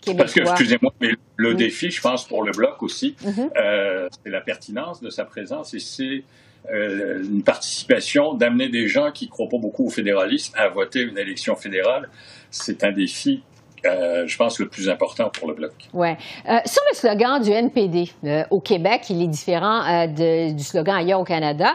québécois. 0.00 0.24
Parce 0.24 0.32
que, 0.32 0.40
excusez-moi, 0.40 0.92
mais 1.00 1.10
le 1.36 1.54
défi, 1.54 1.90
je 1.90 2.00
pense, 2.00 2.26
pour 2.26 2.44
le 2.44 2.52
Bloc 2.52 2.82
aussi, 2.82 3.16
mm-hmm. 3.20 3.50
euh, 3.56 4.08
c'est 4.22 4.30
la 4.30 4.40
pertinence 4.40 5.00
de 5.00 5.10
sa 5.10 5.24
présence 5.24 5.74
et 5.74 5.80
c'est 5.80 6.22
euh, 6.70 7.24
une 7.24 7.42
participation, 7.42 8.34
d'amener 8.34 8.68
des 8.68 8.86
gens 8.86 9.10
qui 9.10 9.26
ne 9.26 9.30
croient 9.30 9.48
pas 9.48 9.58
beaucoup 9.58 9.86
au 9.86 9.90
fédéralisme 9.90 10.54
à 10.56 10.68
voter 10.68 11.00
une 11.00 11.18
élection 11.18 11.56
fédérale. 11.56 12.08
C'est 12.50 12.84
un 12.84 12.92
défi 12.92 13.42
euh, 13.84 14.28
je 14.28 14.36
pense, 14.36 14.60
le 14.60 14.68
plus 14.68 14.88
important 14.88 15.28
pour 15.28 15.48
le 15.48 15.54
Bloc. 15.54 15.72
Oui. 15.92 16.10
Euh, 16.48 16.58
sur 16.64 16.82
le 16.88 16.94
slogan 16.94 17.42
du 17.42 17.50
NPD 17.50 18.12
au 18.50 18.60
Québec, 18.60 19.10
il 19.10 19.20
est 19.20 19.26
différent 19.26 20.06
du 20.06 20.62
slogan 20.62 20.94
ailleurs 20.94 21.18
au 21.18 21.24
Canada. 21.24 21.74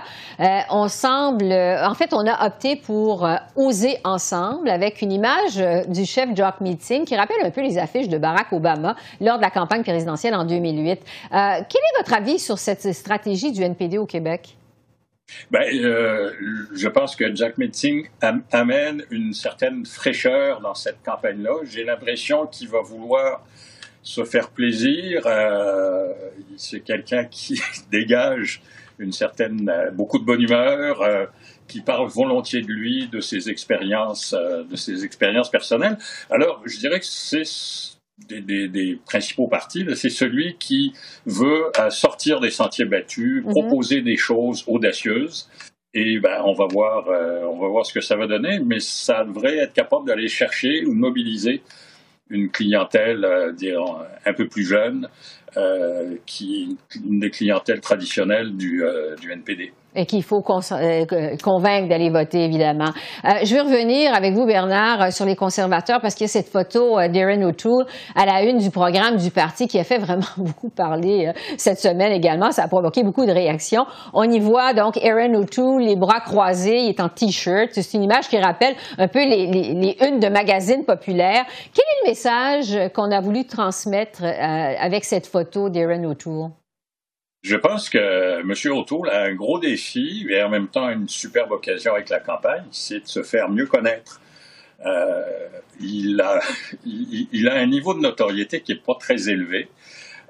on 0.70 0.88
semble, 0.88 1.52
en 1.52 1.94
fait, 1.96 2.14
on 2.14 2.26
a 2.26 2.48
opté 2.48 2.78
pour 2.78 3.28
oser 3.58 3.98
ensemble 4.06 4.70
avec 4.70 5.02
une 5.02 5.12
image 5.12 5.62
du 5.90 6.06
chef 6.06 6.30
Jock 6.34 6.62
Meeting 6.62 7.04
qui 7.04 7.18
rappelle 7.18 7.44
un 7.44 7.52
peu 7.52 7.62
les 7.62 7.78
affiches 7.78 8.08
de 8.08 8.18
Barack 8.18 8.54
Obama 8.54 8.96
lors 9.20 9.36
de 9.36 9.42
la 9.42 9.50
campagne 9.50 9.84
présidentielle 9.84 10.34
en 10.34 10.46
2008. 10.46 11.02
quel 11.30 11.40
est 11.42 11.98
votre 11.98 12.14
avis 12.14 12.40
sur 12.40 12.58
cette 12.58 12.94
stratégie 12.94 13.52
du 13.52 13.64
NPD 13.64 13.98
au 13.98 14.06
Québec? 14.06 14.56
Ben, 15.52 15.64
euh, 15.74 16.32
je 16.74 16.88
pense 16.88 17.16
que 17.16 17.36
Jack 17.36 17.58
Metzing 17.58 18.08
amène 18.52 19.04
une 19.12 19.34
certaine 19.34 19.86
fraîcheur 19.86 20.62
dans 20.62 20.76
cette 20.76 21.04
campagne-là. 21.04 21.64
J'ai 21.64 21.84
l'impression 21.84 22.48
qu'il 22.48 22.70
va 22.70 22.82
vouloir 22.82 23.46
se 24.04 24.24
faire 24.24 24.50
plaisir. 24.50 25.24
Euh, 25.26 26.14
c'est 26.56 26.80
quelqu'un 26.80 27.26
qui 27.26 27.62
dégage 27.92 28.62
une 29.00 29.12
certaine, 29.12 29.70
euh, 29.70 29.92
beaucoup 29.92 30.20
de 30.20 30.26
bonne 30.26 30.42
humeur, 30.42 31.02
euh, 31.02 31.26
qui 31.68 31.82
parle 31.82 32.08
volontiers 32.08 32.62
de 32.62 32.72
lui, 32.72 33.08
de 33.08 33.20
ses 33.20 33.50
expériences, 33.50 34.34
euh, 34.34 34.64
de 34.64 34.76
ses 34.76 35.04
expériences 35.04 35.52
personnelles. 35.52 35.98
Alors, 36.30 36.62
je 36.66 36.78
dirais 36.80 37.00
que 37.00 37.06
c'est 37.06 37.44
des, 38.18 39.00
principaux 39.06 39.48
partis, 39.48 39.86
c'est 39.96 40.10
celui 40.10 40.56
qui 40.58 40.94
veut 41.26 41.72
euh, 41.80 41.90
sortir 41.90 42.40
des 42.40 42.50
sentiers 42.50 42.86
battus, 42.86 43.44
mhm. 43.44 43.52
proposer 43.52 44.02
des 44.02 44.18
choses 44.18 44.64
audacieuses. 44.68 45.50
Et 45.94 46.20
ben, 46.20 46.42
on 46.46 46.54
va 46.54 46.66
voir, 46.70 47.08
euh, 47.08 47.44
on 47.46 47.60
va 47.60 47.68
voir 47.70 47.86
ce 47.86 47.94
que 47.94 48.02
ça 48.02 48.16
va 48.16 48.28
donner, 48.28 48.60
mais 48.60 48.80
ça 48.80 49.24
devrait 49.24 49.58
être 49.58 49.74
capable 49.74 50.08
d'aller 50.08 50.28
chercher 50.28 50.86
ou 50.86 50.94
mobiliser 50.94 51.62
une 52.30 52.50
clientèle, 52.50 53.24
euh, 53.24 53.54
un 54.26 54.34
peu 54.34 54.48
plus 54.48 54.66
jeune, 54.66 55.08
qui 56.28 56.78
une 57.04 57.20
des 57.20 57.32
clientèles 57.32 57.82
traditionnelles 57.82 58.56
du, 58.56 58.84
du 59.20 59.32
NPD 59.32 59.74
qu'il 60.06 60.24
faut 60.24 60.44
euh, 60.72 61.06
convaincre 61.44 61.90
d'aller 61.90 62.10
voter, 62.10 62.44
évidemment. 62.44 62.92
Euh, 63.26 63.30
je 63.44 63.56
veux 63.56 63.62
revenir 63.62 64.14
avec 64.14 64.34
vous, 64.34 64.46
Bernard, 64.46 65.02
euh, 65.02 65.12
sur 65.12 65.26
les 65.26 65.36
conservateurs, 65.36 66.00
parce 66.02 66.16
qu'il 66.16 66.26
y 66.26 66.30
a 66.30 66.32
cette 66.32 66.50
photo 66.50 67.00
d'Erin 67.08 67.42
O'Toole 67.44 67.86
à 68.16 68.26
la 68.26 68.44
une 68.44 68.58
du 68.58 68.70
programme 68.70 69.18
du 69.18 69.32
parti 69.32 69.68
qui 69.68 69.80
a 69.80 69.84
fait 69.84 69.98
vraiment 69.98 70.26
beaucoup 70.38 70.70
parler 70.70 71.32
cette 71.58 71.80
semaine 71.80 72.12
également. 72.12 72.52
Ça 72.52 72.64
a 72.64 72.68
provoqué 72.68 73.04
beaucoup 73.04 73.26
de 73.26 73.32
réactions. 73.32 73.86
On 74.14 74.24
y 74.24 74.40
voit 74.40 74.74
donc 74.74 74.98
Erin 75.04 75.34
O'Toole, 75.34 75.82
les 75.82 75.96
bras 75.96 76.20
croisés, 76.20 76.82
il 76.82 76.90
est 76.90 77.02
en 77.02 77.10
T-shirt. 77.10 77.70
C'est 77.72 77.94
une 77.94 78.04
image 78.04 78.28
qui 78.28 78.38
rappelle 78.38 78.76
un 78.98 79.08
peu 79.08 79.24
les, 79.24 79.48
les, 79.48 79.74
les 79.74 79.98
unes 80.08 80.20
de 80.20 80.28
magazines 80.28 80.86
populaires. 80.86 81.46
Quel 81.74 81.84
est 81.84 82.06
le 82.06 82.10
message 82.10 82.92
qu'on 82.94 83.12
a 83.12 83.22
voulu 83.22 83.46
transmettre 83.46 84.24
avec 84.24 85.06
cette 85.06 85.28
photo 85.28 85.70
d'Erin 85.70 86.04
O'Toole? 86.04 86.52
Je 87.48 87.56
pense 87.56 87.90
que 87.90 88.42
M. 88.42 88.78
O'Toole 88.78 89.10
a 89.10 89.22
un 89.22 89.34
gros 89.34 89.58
défi 89.58 90.28
et 90.30 90.44
en 90.44 90.50
même 90.50 90.68
temps 90.68 90.90
une 90.90 91.08
superbe 91.08 91.54
occasion 91.54 91.94
avec 91.94 92.10
la 92.10 92.20
campagne, 92.20 92.66
c'est 92.72 93.00
de 93.00 93.08
se 93.08 93.24
faire 93.24 93.48
mieux 93.48 93.68
connaître. 93.68 94.20
Euh, 94.86 95.48
il, 95.80 96.20
a, 96.20 96.42
un 97.54 97.66
niveau 97.68 97.94
de 97.94 98.02
notoriété 98.02 98.60
qui 98.60 98.74
n'est 98.74 98.80
pas 98.80 98.96
très 98.96 99.30
élevé. 99.30 99.70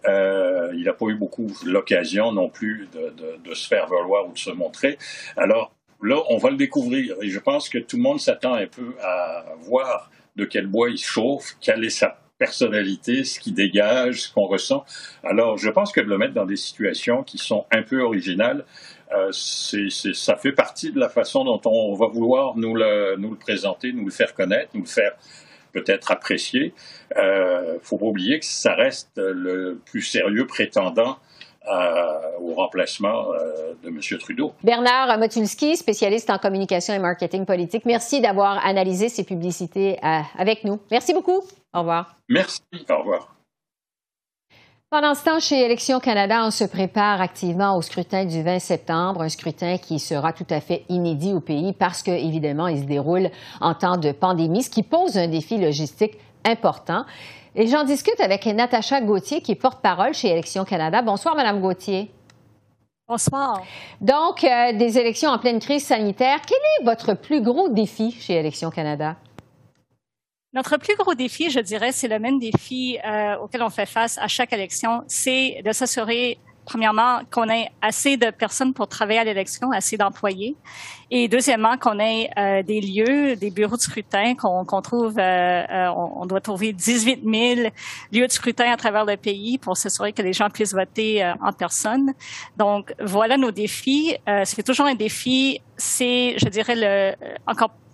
Euh, 0.05 0.71
il 0.75 0.83
n'a 0.83 0.93
pas 0.93 1.07
eu 1.07 1.15
beaucoup 1.15 1.51
l'occasion 1.65 2.31
non 2.31 2.49
plus 2.49 2.87
de, 2.93 3.53
se 3.55 3.67
faire 3.67 3.87
valoir 3.87 4.27
ou 4.29 4.33
de 4.33 4.37
se 4.37 4.51
montrer. 4.51 4.99
Alors 5.37 5.71
là, 6.03 6.21
on 6.29 6.37
va 6.37 6.51
le 6.51 6.57
découvrir 6.57 7.15
et 7.23 7.29
je 7.29 7.39
pense 7.39 7.67
que 7.67 7.79
tout 7.79 7.97
le 7.97 8.03
monde 8.03 8.19
s'attend 8.19 8.53
un 8.53 8.67
peu 8.67 8.93
à 9.01 9.43
voir 9.61 10.11
de 10.35 10.45
quel 10.45 10.67
bois 10.67 10.91
il 10.91 10.99
chauffe, 10.99 11.55
quelle 11.61 11.83
est 11.83 11.89
sa 11.89 12.19
personnalité, 12.37 13.23
ce 13.23 13.39
qui 13.39 13.51
dégage, 13.51 14.23
ce 14.23 14.33
qu'on 14.33 14.45
ressent. 14.45 14.85
Alors, 15.23 15.57
je 15.57 15.69
pense 15.69 15.91
que 15.91 16.01
de 16.01 16.07
le 16.07 16.17
mettre 16.17 16.33
dans 16.33 16.45
des 16.45 16.55
situations 16.55 17.23
qui 17.23 17.37
sont 17.37 17.65
un 17.71 17.81
peu 17.81 18.01
originales, 18.01 18.65
euh, 19.15 19.31
c'est, 19.31 19.89
ça 19.89 20.35
fait 20.35 20.51
partie 20.51 20.91
de 20.91 20.99
la 20.99 21.09
façon 21.09 21.45
dont 21.45 21.61
on 21.65 21.95
va 21.95 22.07
vouloir 22.07 22.55
nous 22.57 22.75
le, 22.75 23.15
nous 23.17 23.31
le 23.31 23.37
présenter, 23.37 23.93
nous 23.93 24.05
le 24.05 24.11
faire 24.11 24.33
connaître, 24.33 24.71
nous 24.73 24.81
le 24.81 24.87
faire 24.87 25.13
peut-être 25.73 26.11
apprécier. 26.11 26.73
Euh, 27.17 27.77
faut 27.81 27.97
pas 27.97 28.05
oublier 28.05 28.39
que 28.39 28.45
ça 28.45 28.73
reste 28.73 29.11
le 29.17 29.79
plus 29.85 30.01
sérieux 30.01 30.45
prétendant 30.45 31.17
au 32.39 32.53
remplacement 32.53 33.25
de 33.83 33.89
M. 33.89 33.99
Trudeau. 34.19 34.53
Bernard 34.63 35.19
Motulski, 35.19 35.75
spécialiste 35.75 36.29
en 36.29 36.37
communication 36.37 36.93
et 36.93 36.99
marketing 36.99 37.45
politique, 37.45 37.83
merci 37.85 38.21
d'avoir 38.21 38.65
analysé 38.65 39.09
ces 39.09 39.25
publicités 39.25 39.99
avec 40.01 40.63
nous. 40.63 40.79
Merci 40.91 41.13
beaucoup. 41.13 41.43
Au 41.73 41.79
revoir. 41.79 42.15
Merci. 42.29 42.61
Au 42.89 42.99
revoir. 42.99 43.37
Pendant 44.89 45.15
ce 45.15 45.25
temps, 45.25 45.39
chez 45.41 45.65
Élections 45.65 45.99
Canada, 45.99 46.45
on 46.45 46.49
se 46.49 46.63
prépare 46.63 47.19
activement 47.19 47.75
au 47.75 47.81
scrutin 47.81 48.23
du 48.23 48.41
20 48.41 48.59
septembre, 48.59 49.21
un 49.21 49.27
scrutin 49.27 49.77
qui 49.77 49.99
sera 49.99 50.31
tout 50.31 50.47
à 50.49 50.61
fait 50.61 50.85
inédit 50.87 51.33
au 51.33 51.41
pays 51.41 51.73
parce 51.73 52.01
que, 52.01 52.11
évidemment, 52.11 52.67
il 52.67 52.79
se 52.79 52.85
déroule 52.85 53.29
en 53.59 53.73
temps 53.73 53.97
de 53.97 54.13
pandémie, 54.13 54.63
ce 54.63 54.69
qui 54.69 54.83
pose 54.83 55.17
un 55.17 55.27
défi 55.27 55.57
logistique 55.57 56.17
important. 56.45 57.03
Et 57.53 57.67
j'en 57.67 57.83
discute 57.83 58.19
avec 58.21 58.45
Natacha 58.45 59.01
Gauthier, 59.01 59.41
qui 59.41 59.51
est 59.51 59.55
porte-parole 59.55 60.13
chez 60.13 60.29
Élections 60.29 60.63
Canada. 60.63 61.01
Bonsoir, 61.01 61.35
Madame 61.35 61.59
Gauthier. 61.59 62.09
Bonsoir. 63.09 63.61
Donc, 63.99 64.45
euh, 64.45 64.71
des 64.71 64.97
élections 64.97 65.31
en 65.31 65.37
pleine 65.37 65.59
crise 65.59 65.85
sanitaire. 65.85 66.39
Quel 66.47 66.57
est 66.79 66.85
votre 66.85 67.13
plus 67.13 67.41
gros 67.41 67.67
défi 67.67 68.11
chez 68.11 68.35
Élections 68.35 68.69
Canada? 68.69 69.17
Notre 70.57 70.77
plus 70.77 70.95
gros 70.95 71.13
défi, 71.13 71.51
je 71.51 71.59
dirais, 71.59 71.91
c'est 71.91 72.07
le 72.07 72.17
même 72.17 72.39
défi 72.39 72.97
euh, 73.05 73.37
auquel 73.37 73.61
on 73.61 73.69
fait 73.69 73.85
face 73.85 74.17
à 74.17 74.27
chaque 74.27 74.51
élection, 74.53 75.03
c'est 75.05 75.61
de 75.63 75.71
s'assurer 75.71 76.39
premièrement, 76.65 77.19
qu'on 77.31 77.47
ait 77.47 77.69
assez 77.79 78.17
de 78.17 78.31
personnes 78.31 78.73
pour 78.73 78.87
travailler 78.87 79.19
à 79.19 79.23
l'élection, 79.23 79.71
assez 79.71 79.97
d'employés. 79.97 80.55
Et 81.11 81.27
deuxièmement, 81.27 81.77
qu'on 81.77 81.99
ait 81.99 82.29
euh, 82.37 82.63
des 82.63 82.81
lieux, 82.81 83.35
des 83.35 83.51
bureaux 83.51 83.77
de 83.77 83.81
scrutin, 83.81 84.33
qu'on 84.35 84.81
trouve, 84.81 85.17
euh, 85.19 85.89
on, 85.95 86.25
doit 86.25 86.41
trouver 86.41 86.73
18 86.73 87.21
000 87.23 87.69
lieux 88.11 88.27
de 88.27 88.31
scrutin 88.31 88.69
à 88.71 88.77
travers 88.77 89.05
le 89.05 89.15
pays 89.15 89.59
pour 89.59 89.77
s'assurer 89.77 90.11
que 90.11 90.23
les 90.23 90.33
gens 90.33 90.49
puissent 90.49 90.73
voter 90.73 91.23
en 91.39 91.53
personne. 91.53 92.13
Donc, 92.57 92.93
voilà 92.99 93.37
nos 93.37 93.51
défis. 93.51 94.17
c'est 94.43 94.63
toujours 94.63 94.87
un 94.87 94.95
défi. 94.95 95.61
C'est, 95.77 96.33
je 96.37 96.49
dirais, 96.49 96.73
le 96.75 97.15
encore 97.45 97.69
euh, 97.69 97.86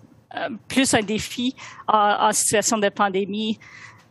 plus 0.68 0.94
un 0.94 1.02
défi 1.02 1.56
en, 1.88 2.32
situation 2.32 2.78
de 2.78 2.90
pandémie. 2.90 3.60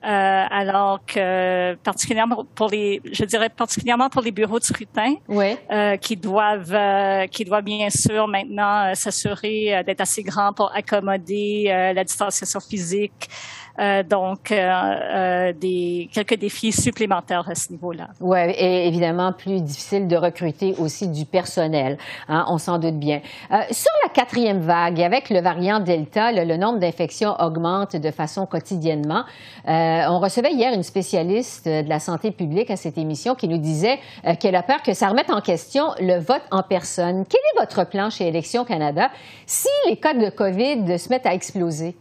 Euh, 0.05 0.45
alors 0.51 0.99
que 1.07 1.75
particulièrement 1.77 2.45
pour 2.57 2.69
les, 2.71 3.01
je 3.13 3.25
dirais 3.25 3.49
particulièrement 3.49 4.11
pour 4.11 4.23
les 4.23 4.33
bureaux 4.33 4.59
de 4.59 4.65
scrutin, 4.65 5.15
euh, 5.31 5.97
qui 5.97 6.17
doivent, 6.17 6.75
euh, 6.75 7.29
qui 7.29 7.45
doivent 7.45 7.63
bien 7.63 7.89
sûr 7.89 8.27
maintenant 8.27 8.91
euh, 8.91 8.95
s'assurer 8.95 9.81
d'être 9.87 10.01
assez 10.01 10.25
grands 10.25 10.53
pour 10.53 10.75
accommoder 10.75 11.67
la 11.95 12.03
distanciation 12.03 12.59
physique, 12.59 13.29
euh, 13.79 14.03
donc, 14.03 14.53
euh, 14.53 14.57
euh, 14.57 15.53
des, 15.53 16.09
quelques 16.13 16.37
défis 16.37 16.73
supplémentaires 16.73 17.49
à 17.49 17.55
ce 17.55 17.73
niveau-là. 17.73 18.09
Oui, 18.21 18.39
et 18.57 18.87
évidemment, 18.87 19.33
plus 19.33 19.61
difficile 19.63 20.09
de 20.09 20.17
recruter 20.17 20.75
aussi 20.79 21.09
du 21.09 21.25
personnel. 21.25 21.97
Hein, 22.29 22.45
on 22.49 22.59
s'en 22.59 22.79
doute 22.79 22.99
bien. 22.99 23.21
sur 23.71 23.91
la 24.05 24.11
quatrième 24.11 24.61
vague, 24.61 25.01
avec 25.01 25.31
le 25.31 25.41
variant 25.41 25.81
Delta, 25.81 26.33
le, 26.33 26.57
nombre 26.57 26.79
d'infections 26.79 27.35
augmente 27.41 27.97
de 27.97 28.11
façon 28.11 28.47
quotidiennement. 28.47 29.25
on 29.67 30.19
recevait 30.19 30.53
hier 30.53 30.73
une 30.75 30.83
spécialiste 30.83 31.67
de 31.67 31.89
la 31.89 31.99
santé 31.99 32.31
publique 32.31 32.71
à 32.71 32.77
cette 32.77 32.99
émission 32.99 33.35
qui 33.35 33.49
nous 33.49 33.59
disait 33.59 33.99
qu'elle 34.39 34.55
a 34.55 34.63
peur 34.63 34.83
que 34.83 34.93
ça 34.93 35.09
remette 35.09 35.31
en 35.31 35.41
question 35.41 35.87
le 35.99 36.19
vote 36.19 36.43
en 36.51 36.63
personne. 36.63 37.25
Quel 37.29 37.41
est 37.41 37.61
votre 37.61 37.89
plan 37.89 38.11
chez 38.11 38.29
Élections 38.29 38.65
Canada 38.65 39.11
si 39.47 39.69
les 39.89 39.97
cas 39.97 40.15
de 40.15 40.29
COVID 40.29 40.99
se 40.99 41.09
mettent 41.09 41.27
à 41.27 41.35
exploser? 41.35 41.97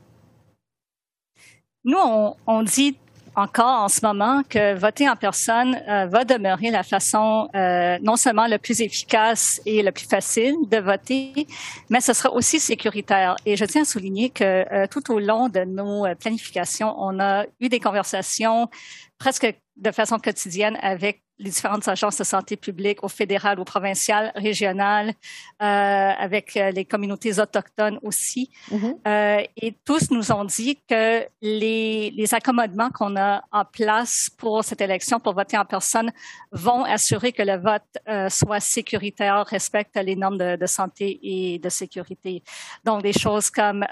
Nous, 1.83 1.97
on, 1.97 2.35
on, 2.45 2.63
dit 2.63 2.95
encore 3.35 3.83
en 3.83 3.89
ce 3.89 4.05
moment 4.05 4.43
que 4.47 4.75
voter 4.75 5.09
en 5.09 5.15
personne 5.15 5.75
euh, 5.87 6.05
va 6.05 6.25
demeurer 6.25 6.69
la 6.69 6.83
façon 6.83 7.49
euh, 7.55 7.97
non 8.01 8.15
seulement 8.15 8.47
le 8.47 8.57
plus 8.57 8.81
efficace 8.81 9.61
et 9.65 9.81
le 9.81 9.91
plus 9.91 10.05
facile 10.05 10.55
de 10.69 10.77
voter, 10.77 11.47
mais 11.89 12.01
ce 12.01 12.13
sera 12.13 12.31
aussi 12.33 12.59
sécuritaire. 12.59 13.35
Et 13.45 13.55
je 13.55 13.65
tiens 13.65 13.83
à 13.83 13.85
souligner 13.85 14.29
que 14.29 14.43
euh, 14.43 14.85
tout 14.89 15.11
au 15.11 15.19
long 15.19 15.49
de 15.49 15.61
nos 15.61 16.05
planifications, 16.15 16.93
on 16.97 17.19
a 17.19 17.45
eu 17.59 17.69
des 17.69 17.79
conversations 17.79 18.69
presque 19.17 19.53
de 19.77 19.91
façon 19.91 20.19
quotidienne 20.19 20.77
avec 20.81 21.23
les 21.41 21.49
différentes 21.49 21.87
agences 21.87 22.17
de 22.17 22.23
santé 22.23 22.55
publique, 22.55 23.03
au 23.03 23.07
fédéral, 23.07 23.59
au 23.59 23.65
provincial, 23.65 24.31
régional, 24.35 25.09
euh, 25.09 25.63
avec 25.63 26.55
euh, 26.55 26.71
les 26.71 26.85
communautés 26.85 27.39
autochtones 27.39 27.99
aussi. 28.03 28.49
Mm-hmm. 28.71 28.95
euh, 29.07 29.43
et 29.57 29.73
tous 29.83 30.11
nous 30.11 30.31
ont 30.31 30.45
dit 30.45 30.77
que 30.87 31.25
les, 31.41 32.11
les 32.11 32.33
accommodements 32.33 32.89
qu'on 32.89 33.15
a 33.15 33.41
en 33.51 33.65
place 33.65 34.29
pour 34.37 34.63
cette 34.63 34.81
élection, 34.81 35.19
pour 35.19 35.33
voter 35.33 35.57
en 35.57 35.65
personne, 35.65 36.11
vont 36.51 36.83
assurer 36.83 37.31
que 37.31 37.41
le 37.41 37.57
vote 37.57 37.81
euh, 38.07 38.29
soit 38.29 38.59
sécuritaire, 38.59 39.45
respecte 39.47 39.95
les 39.95 40.15
normes 40.15 40.37
de, 40.37 40.55
de, 40.55 40.65
santé 40.67 41.19
et 41.23 41.59
de 41.59 41.69
sécurité. 41.69 42.43
Donc, 42.83 43.01
des 43.01 43.13
choses 43.13 43.49
comme 43.49 43.83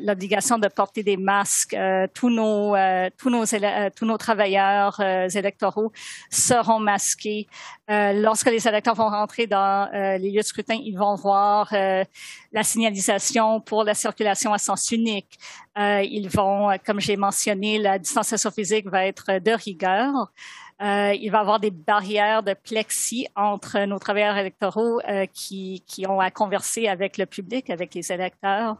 l'obligation 0.00 0.58
de 0.58 0.68
porter 0.68 1.02
des 1.02 1.16
masques, 1.16 1.76
tous 2.14 2.30
nos 2.30 2.74
tous 3.16 3.30
nos 3.30 3.44
tous 3.96 4.06
nos 4.06 4.18
travailleurs 4.18 5.00
électoraux 5.00 5.92
seront 6.30 6.80
masqués. 6.88 7.46
Euh, 7.90 8.12
lorsque 8.14 8.50
les 8.50 8.66
électeurs 8.66 8.94
vont 8.94 9.10
rentrer 9.10 9.46
dans 9.46 9.88
euh, 9.92 10.16
les 10.18 10.30
lieux 10.30 10.40
de 10.40 10.50
scrutin, 10.52 10.78
ils 10.90 10.96
vont 10.96 11.16
voir 11.16 11.68
euh, 11.72 12.04
la 12.52 12.62
signalisation 12.62 13.60
pour 13.60 13.84
la 13.84 13.94
circulation 13.94 14.52
à 14.52 14.58
sens 14.58 14.90
unique. 14.90 15.38
ils 15.76 16.28
vont, 16.28 16.76
comme 16.86 17.00
j'ai 17.06 17.16
mentionné, 17.16 17.78
la 17.78 17.98
distanciation 17.98 18.50
physique 18.50 18.86
va 18.88 19.06
être 19.06 19.38
de 19.48 19.52
rigueur. 19.52 20.12
Il 20.80 21.30
va 21.30 21.38
y 21.38 21.40
avoir 21.40 21.60
des 21.60 21.70
barrières 21.70 22.42
de 22.42 22.54
plexi 22.54 23.26
entre 23.34 23.84
nos 23.86 23.98
travailleurs 23.98 24.36
électoraux 24.36 25.00
qui, 25.32 25.82
qui 25.86 26.06
ont 26.06 26.20
à 26.20 26.30
converser 26.30 26.88
avec 26.88 27.18
le 27.18 27.26
public, 27.26 27.70
avec 27.70 27.94
les 27.94 28.12
électeurs. 28.12 28.76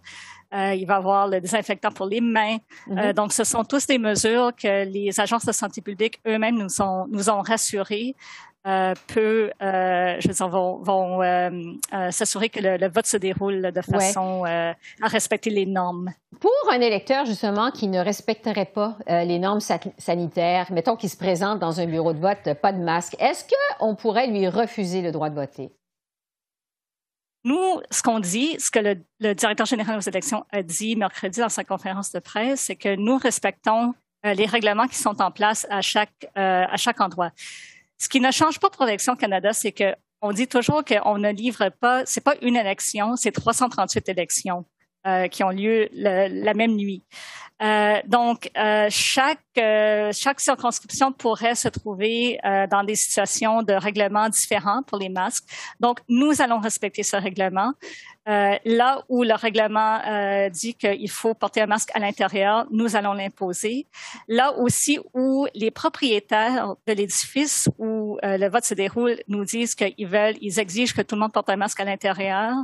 Euh, 0.55 0.73
il 0.75 0.87
va 0.87 0.95
y 0.95 0.97
avoir 0.97 1.29
le 1.29 1.41
désinfectant 1.41 1.91
pour 1.91 2.07
les 2.07 2.23
mains. 2.23 2.57
Mm-hmm. 2.87 3.13
donc, 3.13 3.33
ce 3.33 3.45
sont 3.45 3.65
tous 3.65 3.87
des 3.87 3.99
mesures 3.99 4.53
que 4.57 4.85
les 4.87 5.21
agences 5.21 5.45
de 5.45 5.53
santé 5.53 5.83
publique 5.83 6.21
eux-mêmes 6.27 6.57
nous 6.57 6.81
ont, 6.81 7.07
nous 7.11 7.29
ont 7.29 7.43
rassurées 7.43 8.15
euh, 8.67 8.93
peu, 9.07 9.51
euh, 9.63 10.17
je 10.19 10.29
veux 10.29 10.35
dire, 10.35 10.49
vont, 10.49 10.79
vont 10.79 11.23
euh, 11.23 12.11
s'assurer 12.11 12.49
que 12.49 12.61
le, 12.61 12.77
le, 12.77 12.89
vote 12.89 13.07
se 13.07 13.17
déroule 13.17 13.71
de 13.73 13.81
façon 13.81 14.45
à 14.45 14.75
respecter 15.07 15.49
les 15.51 15.65
normes. 15.65 16.13
Pour 16.41 16.51
un 16.73 16.81
électeur, 16.81 17.25
justement, 17.25 17.71
qui 17.71 17.87
ne 17.89 18.01
respecterait 18.01 18.67
pas 18.67 18.99
les 19.07 19.39
normes 19.39 19.61
sanitaires, 19.99 20.71
mettons 20.73 20.97
qu'il 20.97 21.09
se 21.09 21.17
présente 21.17 21.61
dans 21.61 21.81
un 21.81 21.87
bureau 21.87 22.13
de 22.13 22.19
vote, 22.19 22.55
pas 22.61 22.73
de 22.73 22.83
masque, 22.83 23.15
est-ce 23.21 23.45
qu'on 23.79 23.95
pourrait 23.95 24.27
lui 24.27 24.49
refuser 24.49 25.03
le 25.03 25.13
droit 25.13 25.31
de 25.31 25.37
voter? 25.37 25.71
Nous, 27.45 27.81
ce 27.91 28.03
qu'on 28.03 28.19
dit, 28.19 28.57
ce 28.59 28.71
que 28.71 28.81
le, 28.81 28.97
le, 29.21 29.35
directeur 29.35 29.67
général 29.67 29.97
aux 29.97 30.01
élections 30.01 30.45
a 30.51 30.63
dit 30.63 30.97
mercredi 30.97 31.41
dans 31.41 31.49
sa 31.49 31.65
conférence 31.65 32.13
de 32.13 32.19
presse, 32.19 32.63
c'est 32.63 32.77
que 32.77 32.97
nous 32.97 33.17
respectons 33.17 33.95
les 34.25 34.47
règlements 34.47 34.89
qui 34.89 34.97
sont 34.97 35.23
en 35.23 35.31
place 35.31 35.67
à 35.71 35.81
chaque, 35.81 36.27
à 36.35 36.77
chaque 36.77 37.01
endroit. 37.01 37.31
Ce 37.99 38.09
qui 38.09 38.21
ne 38.21 38.31
change 38.31 38.59
pas 38.59 38.71
pour 38.71 38.85
l'élection 38.85 39.17
Canada, 39.17 39.53
c'est 39.53 39.73
que 39.73 39.95
on 40.21 40.33
dit 40.33 40.49
toujours 40.49 40.85
qu'on 40.85 41.19
ne 41.19 41.31
livre 41.31 41.69
pas, 41.81 42.05
c'est 42.05 42.23
pas 42.23 42.35
une 42.43 42.57
élection, 42.57 43.15
c'est 43.17 43.31
338 43.31 44.09
élections 44.09 44.65
euh, 45.07 45.29
qui 45.29 45.45
ont 45.45 45.51
lieu 45.51 45.89
la 45.93 46.55
même 46.55 46.75
nuit. 46.75 47.05
Euh, 47.61 48.01
donc, 48.07 48.51
euh, 48.57 48.87
chaque 48.89 49.41
euh, 49.59 50.13
chaque 50.13 50.39
circonscription 50.39 51.13
pourrait 51.13 51.57
se 51.57 51.69
trouver 51.69 52.39
euh, 52.45 52.69
dans 52.69 52.85
des 52.85 52.95
situations 52.95 53.63
de 53.63 53.73
règlement 53.73 54.29
différents 54.29 54.83
pour 54.85 54.99
les 54.99 55.09
masques. 55.09 55.45
Donc, 55.81 55.99
nous 56.09 56.41
allons 56.41 56.61
respecter 56.61 57.03
ce 57.03 57.17
règlement. 57.17 57.73
Là 58.65 59.03
où 59.09 59.23
le 59.23 59.35
règlement 59.35 60.01
dit 60.51 60.75
qu'il 60.75 61.11
faut 61.11 61.35
porter 61.35 61.63
un 61.63 61.67
masque 61.67 61.91
à 61.95 61.99
l'intérieur, 61.99 62.67
nous 62.71 62.95
allons 62.97 63.15
l'imposer. 63.15 63.87
Là 64.29 64.53
aussi 64.59 64.99
où 65.15 65.47
les 65.55 65.71
propriétaires 65.71 66.75
de 66.87 66.93
l'édifice 66.93 67.69
où 67.79 68.19
le 68.23 68.49
vote 68.49 68.65
se 68.65 68.75
déroule 68.75 69.17
nous 69.29 69.45
disent 69.45 69.75
qu'ils 69.75 70.07
veulent, 70.07 70.37
ils 70.41 70.59
exigent 70.59 70.95
que 70.95 71.03
tout 71.03 71.15
le 71.15 71.23
monde 71.23 71.33
porte 71.33 71.49
un 71.49 71.57
masque 71.57 71.81
à 71.81 71.85
l'intérieur 71.85 72.55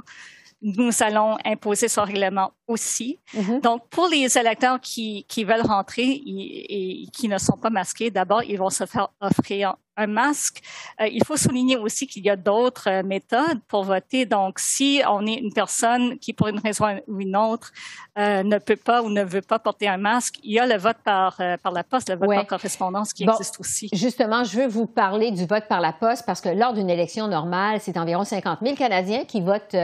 nous 0.64 0.90
allons 1.02 1.36
imposer 1.44 1.88
ce 1.88 2.00
règlement 2.00 2.52
aussi. 2.66 3.18
Mm-hmm. 3.34 3.60
Donc, 3.60 3.86
pour 3.90 4.08
les 4.08 4.38
électeurs 4.38 4.80
qui, 4.80 5.24
qui 5.28 5.44
veulent 5.44 5.60
rentrer 5.60 6.04
et, 6.04 7.02
et, 7.02 7.06
qui 7.08 7.28
ne 7.28 7.36
sont 7.36 7.58
pas 7.58 7.68
masqués, 7.68 8.10
d'abord, 8.10 8.42
ils 8.42 8.58
vont 8.58 8.70
se 8.70 8.86
faire 8.86 9.08
offrir 9.20 9.76
un 9.96 10.06
masque. 10.06 10.62
Euh, 11.00 11.06
il 11.06 11.24
faut 11.24 11.36
souligner 11.36 11.76
aussi 11.76 12.06
qu'il 12.06 12.24
y 12.24 12.30
a 12.30 12.36
d'autres 12.36 12.88
euh, 12.88 13.02
méthodes 13.02 13.60
pour 13.68 13.84
voter. 13.84 14.26
Donc, 14.26 14.58
si 14.58 15.02
on 15.08 15.26
est 15.26 15.34
une 15.34 15.52
personne 15.52 16.18
qui, 16.18 16.32
pour 16.32 16.48
une 16.48 16.58
raison 16.58 17.00
ou 17.08 17.20
une 17.20 17.36
autre, 17.36 17.72
euh, 18.18 18.42
ne 18.42 18.58
peut 18.58 18.76
pas 18.76 19.02
ou 19.02 19.10
ne 19.10 19.22
veut 19.22 19.42
pas 19.42 19.58
porter 19.58 19.88
un 19.88 19.96
masque, 19.96 20.36
il 20.42 20.52
y 20.52 20.58
a 20.58 20.66
le 20.66 20.76
vote 20.76 20.96
par, 21.04 21.40
par 21.62 21.72
la 21.72 21.84
poste, 21.84 22.08
le 22.10 22.16
vote 22.16 22.34
par 22.34 22.46
correspondance 22.46 23.12
qui 23.12 23.24
existe 23.24 23.58
aussi. 23.60 23.88
Justement, 23.92 24.44
je 24.44 24.58
veux 24.58 24.66
vous 24.66 24.86
parler 24.86 25.30
du 25.30 25.46
vote 25.46 25.66
par 25.68 25.80
la 25.80 25.92
poste 25.92 26.24
parce 26.26 26.40
que 26.40 26.48
lors 26.48 26.72
d'une 26.72 26.90
élection 26.90 27.28
normale, 27.28 27.80
c'est 27.80 27.96
environ 27.96 28.24
50 28.24 28.60
000 28.62 28.76
Canadiens 28.76 29.24
qui 29.24 29.40
votent 29.40 29.76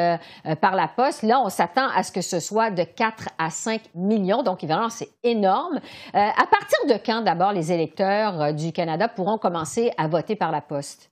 par 0.60 0.74
la 0.74 0.88
poste. 0.88 1.22
Là, 1.22 1.40
on 1.40 1.48
s'attend 1.48 1.88
à 1.94 2.02
ce 2.02 2.12
que 2.12 2.20
ce 2.20 2.40
soit 2.40 2.70
de 2.70 2.84
4 2.84 3.28
à 3.38 3.50
5 3.50 3.82
millions. 3.94 4.42
Donc, 4.42 4.62
évidemment, 4.62 4.90
c'est 4.90 5.10
énorme. 5.22 5.80
à 6.12 6.46
partir 6.46 6.78
de 6.88 6.94
quand, 7.04 7.22
d'abord, 7.22 7.52
les 7.52 7.72
électeurs 7.72 8.54
du 8.54 8.72
Canada 8.72 9.08
pourront 9.08 9.38
commencer 9.38 9.92
à 9.99 9.99
voter 10.08 10.36
par 10.36 10.50
la 10.50 10.60
poste? 10.60 11.10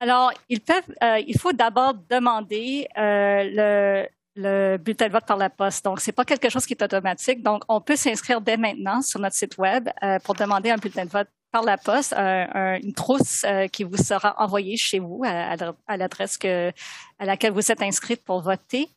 Alors, 0.00 0.32
euh, 0.32 1.18
il 1.26 1.38
faut 1.38 1.52
d'abord 1.52 1.92
demander 2.08 2.88
euh, 2.96 3.44
le, 3.44 4.08
le 4.34 4.78
bulletin 4.78 5.08
de 5.08 5.12
vote 5.12 5.26
par 5.26 5.36
la 5.36 5.50
poste. 5.50 5.84
Donc, 5.84 6.00
c'est 6.00 6.12
pas 6.12 6.24
quelque 6.24 6.48
chose 6.48 6.64
qui 6.64 6.72
est 6.72 6.82
automatique. 6.82 7.42
Donc, 7.42 7.64
on 7.68 7.82
peut 7.82 7.96
s'inscrire 7.96 8.40
dès 8.40 8.56
maintenant 8.56 9.02
sur 9.02 9.20
notre 9.20 9.36
site 9.36 9.58
web 9.58 9.90
euh, 10.02 10.18
pour 10.20 10.34
demander 10.34 10.70
un 10.70 10.78
bulletin 10.78 11.04
de 11.04 11.10
vote 11.10 11.28
par 11.52 11.64
la 11.64 11.76
poste, 11.76 12.14
une 12.14 12.92
trousse 12.94 13.44
qui 13.72 13.82
vous 13.82 13.96
sera 13.96 14.36
envoyée 14.38 14.76
chez 14.76 15.00
vous 15.00 15.24
à, 15.26 15.96
l'adresse 15.96 16.38
à 17.18 17.24
laquelle 17.24 17.52
vous 17.52 17.72
êtes 17.72 17.82
inscrite 17.82 18.24
pour 18.24 18.40
voter. 18.40 18.88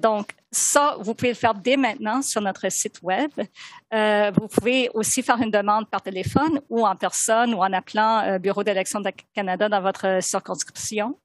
Donc, 0.00 0.36
ça, 0.50 0.96
vous 1.00 1.14
pouvez 1.14 1.30
le 1.30 1.34
faire 1.34 1.54
dès 1.54 1.76
maintenant 1.76 2.22
sur 2.22 2.40
notre 2.40 2.70
site 2.70 3.00
web. 3.02 3.30
Euh, 3.92 4.30
vous 4.34 4.48
pouvez 4.48 4.90
aussi 4.94 5.22
faire 5.22 5.38
une 5.40 5.50
demande 5.50 5.88
par 5.90 6.00
téléphone 6.00 6.60
ou 6.70 6.86
en 6.86 6.96
personne 6.96 7.54
ou 7.54 7.58
en 7.58 7.72
appelant 7.72 8.20
euh, 8.20 8.38
Bureau 8.38 8.64
d'élection 8.64 9.00
de 9.00 9.10
Canada 9.34 9.68
dans 9.68 9.82
votre 9.82 10.22
circonscription. 10.22 11.18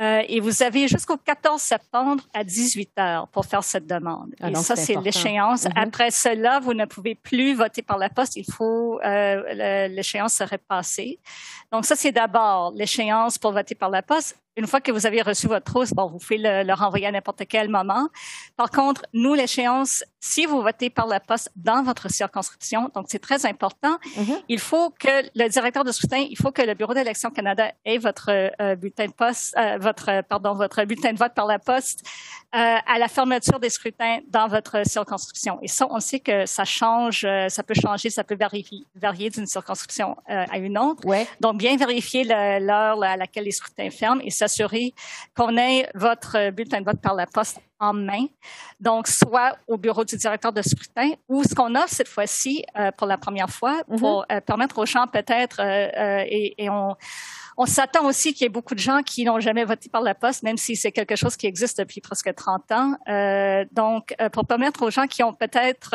Euh, 0.00 0.22
et 0.26 0.40
vous 0.40 0.62
avez 0.62 0.88
jusqu'au 0.88 1.16
14 1.16 1.60
septembre 1.60 2.24
à 2.34 2.42
18 2.42 2.90
heures 2.98 3.28
pour 3.28 3.44
faire 3.44 3.62
cette 3.62 3.86
demande. 3.86 4.34
Ah, 4.40 4.50
et 4.50 4.54
ça, 4.54 4.74
c'est 4.74 4.96
l'échéance. 4.96 5.64
Mm-hmm. 5.64 5.82
Après 5.86 6.10
cela, 6.10 6.60
vous 6.60 6.74
ne 6.74 6.86
pouvez 6.86 7.14
plus 7.14 7.54
voter 7.54 7.82
par 7.82 7.98
la 7.98 8.08
poste. 8.08 8.36
Il 8.36 8.50
faut 8.50 9.00
euh, 9.04 9.88
l'échéance 9.88 10.34
serait 10.34 10.58
passée. 10.58 11.20
Donc 11.70 11.84
ça, 11.84 11.94
c'est 11.94 12.10
d'abord 12.10 12.72
l'échéance 12.74 13.38
pour 13.38 13.52
voter 13.52 13.74
par 13.74 13.90
la 13.90 14.02
poste 14.02 14.36
une 14.56 14.66
fois 14.66 14.80
que 14.80 14.92
vous 14.92 15.06
avez 15.06 15.22
reçu 15.22 15.46
votre 15.46 15.64
trousse, 15.64 15.92
bon, 15.92 16.06
vous 16.06 16.18
pouvez 16.18 16.38
le, 16.38 16.72
renvoyer 16.74 17.06
à 17.06 17.12
n'importe 17.12 17.42
quel 17.48 17.68
moment. 17.68 18.08
Par 18.56 18.70
contre, 18.70 19.02
nous, 19.14 19.34
l'échéance, 19.34 20.04
si 20.20 20.44
vous 20.46 20.60
votez 20.60 20.90
par 20.90 21.06
la 21.06 21.20
poste 21.20 21.50
dans 21.56 21.82
votre 21.82 22.10
circonscription, 22.10 22.90
donc 22.94 23.06
c'est 23.08 23.18
très 23.18 23.46
important, 23.46 23.96
mm-hmm. 24.16 24.42
il 24.48 24.58
faut 24.58 24.90
que 24.90 25.22
le 25.34 25.48
directeur 25.48 25.84
de 25.84 25.92
scrutin, 25.92 26.18
il 26.18 26.36
faut 26.36 26.52
que 26.52 26.62
le 26.62 26.74
Bureau 26.74 26.92
d'élection 26.92 27.30
Canada 27.30 27.72
ait 27.84 27.98
votre 27.98 28.30
euh, 28.30 28.76
bulletin 28.76 29.06
de 29.06 29.12
poste, 29.12 29.56
euh, 29.56 29.78
votre, 29.78 30.22
pardon, 30.28 30.54
votre 30.54 30.84
bulletin 30.84 31.12
de 31.12 31.18
vote 31.18 31.34
par 31.34 31.46
la 31.46 31.58
poste 31.58 32.02
euh, 32.54 32.58
à 32.86 32.98
la 32.98 33.08
fermeture 33.08 33.58
des 33.58 33.70
scrutins 33.70 34.18
dans 34.28 34.48
votre 34.48 34.86
circonscription. 34.86 35.58
Et 35.62 35.68
ça, 35.68 35.86
on 35.88 36.00
sait 36.00 36.20
que 36.20 36.44
ça 36.44 36.64
change, 36.64 37.26
ça 37.48 37.62
peut 37.62 37.74
changer, 37.74 38.10
ça 38.10 38.24
peut 38.24 38.36
varier, 38.36 38.64
varier 38.94 39.30
d'une 39.30 39.46
circonscription 39.46 40.16
à 40.26 40.58
une 40.58 40.76
autre. 40.76 41.06
Ouais. 41.06 41.26
Donc, 41.40 41.56
bien 41.56 41.76
vérifier 41.76 42.24
l'heure 42.24 43.02
à 43.02 43.16
laquelle 43.16 43.44
les 43.44 43.52
scrutins 43.52 43.88
ferment 43.90 44.20
et 44.22 44.30
s'assurer 44.42 44.94
qu'on 45.36 45.56
ait 45.56 45.88
votre 45.94 46.50
bulletin 46.50 46.80
de 46.80 46.84
vote 46.84 47.00
par 47.00 47.14
la 47.14 47.26
poste 47.26 47.60
en 47.78 47.92
main, 47.92 48.26
donc 48.80 49.08
soit 49.08 49.56
au 49.66 49.76
bureau 49.76 50.04
du 50.04 50.16
directeur 50.16 50.52
de 50.52 50.62
scrutin 50.62 51.10
ou 51.28 51.42
ce 51.42 51.54
qu'on 51.54 51.74
offre 51.74 51.88
cette 51.88 52.08
fois-ci 52.08 52.64
euh, 52.78 52.92
pour 52.92 53.06
la 53.08 53.18
première 53.18 53.50
fois 53.50 53.82
mm-hmm. 53.82 53.98
pour 53.98 54.24
euh, 54.30 54.40
permettre 54.40 54.78
aux 54.78 54.86
gens 54.86 55.06
peut-être 55.08 55.60
euh, 55.60 56.24
et, 56.26 56.62
et, 56.62 56.70
on 56.70 56.94
on 57.58 57.66
s'attend 57.66 58.06
aussi 58.06 58.32
qu'il 58.32 58.44
y 58.44 58.46
ait 58.46 58.48
beaucoup 58.48 58.74
de 58.74 58.80
gens 58.80 59.02
qui 59.02 59.24
n'ont 59.24 59.38
jamais 59.38 59.64
voté 59.64 59.90
par 59.90 60.00
la 60.00 60.14
poste, 60.14 60.42
même 60.42 60.56
si 60.56 60.74
c'est 60.74 60.90
quelque 60.90 61.16
chose 61.16 61.36
qui 61.36 61.46
existe 61.46 61.78
depuis 61.78 62.00
presque 62.00 62.34
30 62.34 62.72
ans. 62.72 62.96
donc, 63.72 64.14
pour 64.32 64.46
permettre 64.46 64.82
aux 64.86 64.90
gens 64.90 65.06
qui 65.06 65.22
ont 65.22 65.34
peut-être 65.34 65.94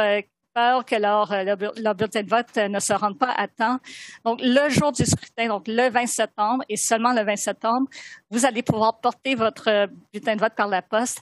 que 0.85 0.95
leur, 0.95 1.31
euh, 1.31 1.43
leur, 1.43 1.95
bulletin 1.95 2.23
de 2.23 2.29
vote 2.29 2.47
euh, 2.57 2.67
ne 2.67 2.79
se 2.79 2.93
rende 2.93 3.17
pas 3.17 3.31
à 3.31 3.47
temps. 3.47 3.77
Donc, 4.25 4.39
le 4.41 4.69
jour 4.69 4.91
du 4.91 5.05
scrutin, 5.05 5.47
donc 5.47 5.67
le 5.67 5.89
20 5.89 6.07
septembre, 6.07 6.63
et 6.67 6.77
seulement 6.77 7.13
le 7.13 7.23
20 7.23 7.35
septembre, 7.35 7.87
vous 8.31 8.45
allez 8.45 8.63
pouvoir 8.63 8.99
porter 8.99 9.35
votre 9.35 9.69
euh, 9.69 9.87
bulletin 10.11 10.35
de 10.35 10.41
vote 10.41 10.55
par 10.55 10.67
la 10.67 10.81
poste 10.81 11.21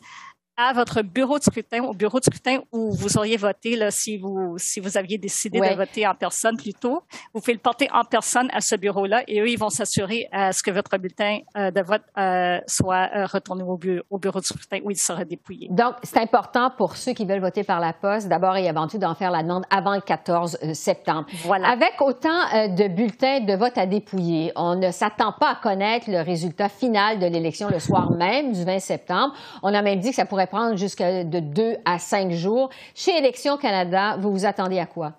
à 0.57 0.73
votre 0.73 1.01
bureau 1.01 1.37
de 1.37 1.43
scrutin, 1.43 1.83
au 1.83 1.93
bureau 1.93 2.19
de 2.19 2.23
scrutin 2.23 2.59
où 2.71 2.91
vous 2.93 3.17
auriez 3.17 3.35
voté 3.35 3.75
là, 3.75 3.91
si 3.91 4.17
vous 4.17 4.55
si 4.57 4.79
vous 4.79 4.97
aviez 4.97 5.17
décidé 5.17 5.59
de 5.59 5.75
voter 5.75 6.07
en 6.07 6.15
personne 6.15 6.55
plutôt. 6.55 7.03
Vous 7.33 7.41
pouvez 7.41 7.53
le 7.53 7.59
porter 7.59 7.89
en 7.93 8.03
personne 8.05 8.47
à 8.53 8.61
ce 8.61 8.75
bureau-là 8.75 9.23
et 9.27 9.41
eux, 9.41 9.49
ils 9.49 9.59
vont 9.59 9.69
s'assurer 9.69 10.27
à 10.31 10.53
ce 10.53 10.63
que 10.63 10.71
votre 10.71 10.97
bulletin 10.97 11.39
euh, 11.57 11.71
de 11.71 11.81
vote 11.81 12.03
euh, 12.17 12.59
soit 12.67 13.09
euh, 13.15 13.25
retourné 13.25 13.63
au, 13.63 13.77
bureau, 13.77 14.03
au 14.09 14.17
bureau 14.17 14.39
de 14.39 14.45
scrutin 14.45 14.79
où 14.83 14.91
il 14.91 14.97
sera 14.97 15.25
dépouillé. 15.25 15.67
Donc, 15.71 15.95
c'est 16.03 16.19
important 16.19 16.69
pour 16.77 16.95
ceux 16.95 17.13
qui 17.13 17.25
veulent 17.25 17.41
voter 17.41 17.63
par 17.63 17.79
la 17.79 17.91
poste, 17.91 18.29
d'abord 18.29 18.55
et 18.55 18.69
avant 18.69 18.87
tout, 18.87 18.97
d'en 18.97 19.15
faire 19.15 19.31
la 19.31 19.43
demande 19.43 19.65
avant 19.69 19.95
le 19.95 20.01
14 20.01 20.57
septembre. 20.73 21.25
Voilà. 21.43 21.69
Avec 21.69 21.99
autant 21.99 22.29
de 22.69 22.87
bulletins 22.87 23.41
de 23.41 23.53
vote 23.55 23.77
à 23.77 23.85
dépouiller, 23.85 24.51
on 24.55 24.75
ne 24.75 24.91
s'attend 24.91 25.33
pas 25.33 25.51
à 25.51 25.55
connaître 25.55 26.09
le 26.09 26.21
résultat 26.21 26.69
final 26.69 27.19
de 27.19 27.25
l'élection 27.25 27.67
le 27.69 27.79
soir 27.79 28.11
même 28.11 28.53
du 28.53 28.63
20 28.63 28.79
septembre. 28.79 29.33
On 29.63 29.73
a 29.73 29.81
même 29.81 29.99
dit 29.99 30.09
que 30.09 30.15
ça 30.15 30.25
pourrait 30.25 30.44
prendre 30.47 30.75
jusqu'à 30.75 31.23
de 31.23 31.39
deux 31.39 31.77
à 31.85 31.99
cinq 31.99 32.31
jours. 32.31 32.69
Chez 32.93 33.17
Élections 33.17 33.57
Canada, 33.57 34.17
vous 34.17 34.31
vous 34.31 34.45
attendez 34.45 34.79
à 34.79 34.85
quoi? 34.85 35.13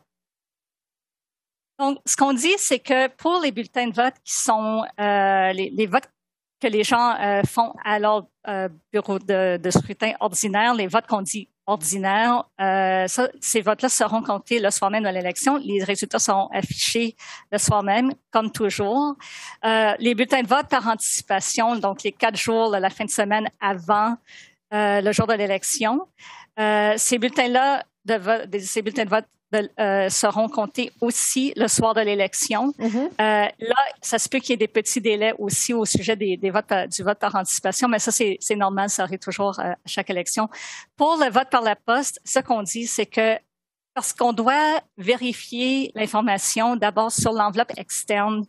Donc, 1.78 1.98
ce 2.06 2.16
qu'on 2.16 2.32
dit, 2.32 2.54
c'est 2.56 2.78
que 2.78 3.08
pour 3.08 3.40
les 3.42 3.52
bulletins 3.52 3.88
de 3.88 3.94
vote 3.94 4.14
qui 4.24 4.34
sont 4.34 4.82
euh, 4.98 5.52
les, 5.52 5.86
votes 5.86 6.08
que 6.60 6.68
les 6.68 6.84
gens 6.84 7.14
euh, 7.20 7.42
font 7.42 7.74
à 7.84 7.98
leur 7.98 8.26
euh, 8.48 8.68
bureau 8.92 9.18
de, 9.18 9.70
scrutin 9.70 10.12
ordinaire, 10.20 10.72
les 10.72 10.86
votes 10.86 11.06
qu'on 11.06 11.20
dit 11.20 11.50
ordinaires, 11.66 12.44
ces 13.40 13.60
votes-là 13.60 13.88
seront 13.88 14.22
comptés 14.22 14.60
le 14.60 14.70
soir 14.70 14.90
même 14.90 15.02
de 15.02 15.08
l'élection. 15.08 15.58
Les 15.58 15.82
résultats 15.82 16.20
seront 16.20 16.48
affichés 16.52 17.16
le 17.50 17.58
soir 17.58 17.82
même, 17.82 18.12
comme 18.30 18.52
toujours. 18.52 19.16
les 19.64 20.14
bulletins 20.14 20.42
de 20.42 20.48
vote 20.48 20.68
par 20.68 20.86
anticipation, 20.86 21.74
donc 21.76 22.04
les 22.04 22.12
quatre 22.12 22.36
jours, 22.36 22.70
la 22.70 22.88
fin 22.88 23.04
de 23.04 23.10
semaine 23.10 23.50
avant 23.60 24.16
euh, 24.72 25.00
le 25.00 25.12
jour 25.12 25.26
de 25.26 25.34
l'élection. 25.34 26.00
Euh, 26.58 26.94
ces 26.96 27.18
bulletins-là, 27.18 27.84
de 28.04 28.58
ces 28.58 28.82
bulletins 28.82 29.04
de 29.04 29.10
vote 29.10 29.26
euh, 29.78 30.08
seront 30.08 30.48
comptés 30.48 30.92
aussi 31.00 31.52
le 31.56 31.68
soir 31.68 31.94
de 31.94 32.00
l'élection. 32.00 32.72
Mm-hmm. 32.78 33.10
là, 33.18 33.74
ça 34.02 34.18
se 34.18 34.28
peut 34.28 34.38
qu'il 34.38 34.50
y 34.50 34.54
ait 34.54 34.56
des 34.56 34.68
petits 34.68 35.00
délais 35.00 35.34
aussi 35.38 35.72
au 35.72 35.84
sujet 35.84 36.16
des, 36.16 36.50
votes 36.50 36.72
du 36.90 37.02
vote 37.02 37.18
par 37.18 37.34
anticipation, 37.36 37.88
mais 37.88 37.98
ça, 37.98 38.10
c'est 38.10 38.56
normal, 38.56 38.90
ça 38.90 39.04
arrive 39.04 39.20
toujours 39.20 39.58
à 39.60 39.76
chaque 39.86 40.10
élection. 40.10 40.48
Pour 40.96 41.16
le 41.16 41.30
vote 41.30 41.48
par 41.50 41.62
la 41.62 41.76
poste, 41.76 42.20
ce 42.24 42.40
qu'on 42.40 42.62
dit, 42.62 42.86
c'est 42.86 43.06
que 43.06 43.38
parce 43.96 44.12
qu'on 44.12 44.34
doit 44.34 44.82
vérifier 44.98 45.90
l'information 45.94 46.76
d'abord 46.76 47.10
sur 47.10 47.32
l'enveloppe 47.32 47.72
externe 47.78 48.44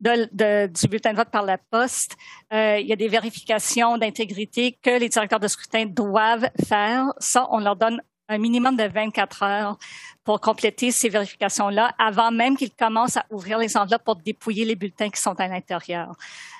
du 0.00 0.88
bulletin 0.88 1.10
de 1.10 1.16
vote 1.16 1.30
par 1.30 1.42
la 1.42 1.58
poste. 1.58 2.16
Euh, 2.52 2.78
il 2.78 2.86
y 2.86 2.92
a 2.92 2.96
des 2.96 3.08
vérifications 3.08 3.98
d'intégrité 3.98 4.78
que 4.80 4.96
les 4.96 5.08
directeurs 5.08 5.40
de 5.40 5.48
scrutin 5.48 5.86
doivent 5.86 6.48
faire. 6.64 7.12
Ça, 7.18 7.48
on 7.50 7.58
leur 7.58 7.74
donne 7.74 8.00
un 8.28 8.38
minimum 8.38 8.76
de 8.76 8.84
24 8.84 9.42
heures 9.42 9.78
pour 10.24 10.40
compléter 10.40 10.90
ces 10.90 11.08
vérifications-là 11.08 11.94
avant 11.98 12.30
même 12.30 12.56
qu'ils 12.56 12.72
commencent 12.72 13.16
à 13.16 13.26
ouvrir 13.30 13.58
les 13.58 13.76
enveloppes 13.76 14.04
pour 14.04 14.16
dépouiller 14.16 14.64
les 14.64 14.76
bulletins 14.76 15.10
qui 15.10 15.20
sont 15.20 15.38
à 15.38 15.48
l'intérieur. 15.48 16.14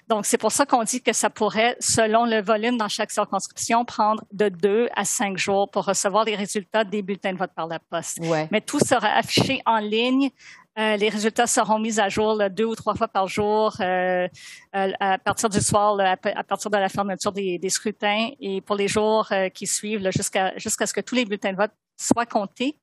Donc, 0.07 0.27
c'est 0.27 0.37
pour 0.37 0.53
ça 0.53 0.67
qu'on 0.67 0.85
dit 0.85 1.01
que 1.01 1.15
ça 1.15 1.31
pourrait, 1.31 1.77
selon 1.81 2.27
le 2.27 2.43
volume 2.43 2.77
dans 2.77 2.89
chaque 2.89 3.11
circonscription, 3.11 3.87
prendre 3.87 4.23
de 4.33 4.51
deux 4.51 4.89
à 4.95 5.07
cinq 5.07 5.39
jours 5.39 5.71
pour 5.71 5.87
recevoir 5.87 6.25
les 6.25 6.37
résultats 6.37 6.85
des 6.85 7.01
bulletins 7.01 7.33
de 7.33 7.39
vote 7.39 7.53
par 7.57 7.67
la 7.67 7.79
poste. 7.79 8.19
Mais 8.51 8.61
tout 8.61 8.81
sera 8.81 9.09
affiché 9.09 9.63
en 9.65 9.79
ligne. 9.79 10.31
Euh, 10.79 10.97
les 10.97 11.09
résultats 11.09 11.47
seront 11.47 11.79
mis 11.79 12.01
à 12.01 12.09
jour 12.09 12.43
deux 12.51 12.65
ou 12.65 12.75
trois 12.75 12.95
fois 12.95 13.07
par 13.07 13.29
jour 13.29 13.77
euh, 13.81 14.27
euh, 14.75 14.93
à 14.99 15.19
partir 15.19 15.49
du 15.49 15.61
soir, 15.61 15.99
à, 16.01 16.17
partir 16.17 16.71
de 16.71 16.77
la 16.77 16.89
fermeture 16.89 17.33
des, 17.33 17.61
scrutins 17.69 18.31
et 18.41 18.61
pour 18.61 18.77
les 18.77 18.89
jours 18.89 19.29
qui 19.55 19.67
suivent 19.67 20.11
jusqu'à 20.11 20.57
jusqu'à 20.57 20.87
ce 20.87 20.93
que 20.93 21.01
tous 21.01 21.15
les 21.15 21.25
bulletins 21.25 21.53
de 21.53 21.57
vote 21.57 21.73
soient 21.97 22.27
comptés. 22.27 22.77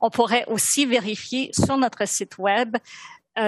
On 0.00 0.10
pourrait 0.10 0.44
aussi 0.48 0.86
vérifier 0.86 1.50
sur 1.52 1.76
notre 1.76 2.06
site 2.06 2.38
web 2.38 2.76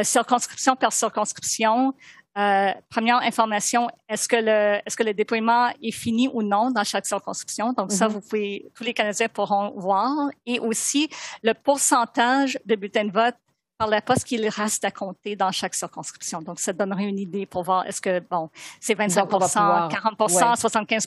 circonscription 0.02 0.76
par 0.76 0.92
circonscription 0.92 1.94
euh, 2.38 2.72
première 2.88 3.16
information, 3.16 3.88
est-ce 4.08 4.28
que 4.28 4.36
le 4.36 4.80
est-ce 4.86 4.96
que 4.96 5.02
le 5.02 5.12
déploiement 5.12 5.70
est 5.82 5.90
fini 5.90 6.28
ou 6.32 6.44
non 6.44 6.70
dans 6.70 6.84
chaque 6.84 7.04
circonscription? 7.04 7.72
Donc 7.72 7.90
ça, 7.90 8.06
mhm. 8.06 8.14
vous 8.14 8.20
pouvez 8.20 8.70
tous 8.76 8.84
les 8.84 8.94
Canadiens 8.94 9.28
pourront 9.28 9.72
voir 9.76 10.12
et 10.46 10.60
aussi 10.60 11.08
le 11.42 11.52
pourcentage 11.52 12.56
de 12.64 12.76
bulletins 12.76 13.06
de 13.06 13.12
vote 13.12 13.34
par 13.78 13.88
la 13.88 14.02
poste 14.02 14.24
qu'il 14.24 14.46
reste 14.48 14.84
à 14.84 14.90
compter 14.90 15.36
dans 15.36 15.52
chaque 15.52 15.74
circonscription. 15.74 16.42
Donc, 16.42 16.58
ça 16.58 16.72
donnerait 16.72 17.04
une 17.04 17.18
idée 17.18 17.46
pour 17.46 17.62
voir 17.62 17.86
est-ce 17.86 18.00
que, 18.00 18.20
bon, 18.20 18.50
c'est 18.80 18.94
25 18.94 19.28
40 19.28 20.58
75 20.58 21.06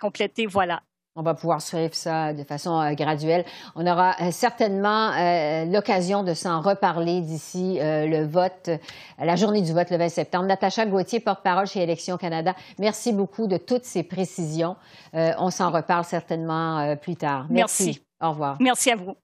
complété, 0.00 0.46
voilà. 0.46 0.80
On 1.16 1.22
va 1.22 1.34
pouvoir 1.34 1.60
suivre 1.60 1.94
ça 1.94 2.32
de 2.32 2.44
façon 2.44 2.80
euh, 2.80 2.92
graduelle. 2.92 3.44
On 3.74 3.84
aura 3.88 4.14
euh, 4.20 4.30
certainement 4.30 5.10
euh, 5.10 5.64
l'occasion 5.64 6.22
de 6.22 6.32
s'en 6.32 6.60
reparler 6.60 7.20
d'ici 7.22 7.78
le 7.80 8.24
vote, 8.24 8.70
la 9.18 9.34
journée 9.34 9.62
du 9.62 9.72
vote 9.72 9.90
le 9.90 9.96
20 9.98 10.08
septembre. 10.08 10.46
Natacha 10.46 10.86
Gauthier, 10.86 11.18
porte-parole 11.18 11.66
chez 11.66 11.82
Élections 11.82 12.16
Canada, 12.16 12.54
merci 12.78 13.12
beaucoup 13.12 13.48
de 13.48 13.56
toutes 13.56 13.84
ces 13.84 14.04
précisions. 14.04 14.76
on 15.12 15.50
s'en 15.50 15.70
reparle 15.70 16.04
certainement 16.04 16.96
plus 16.96 17.16
tard. 17.16 17.46
merci. 17.50 18.00
Au 18.20 18.30
revoir. 18.30 18.56
Merci 18.60 18.92
à 18.92 18.96
vous. 18.96 19.14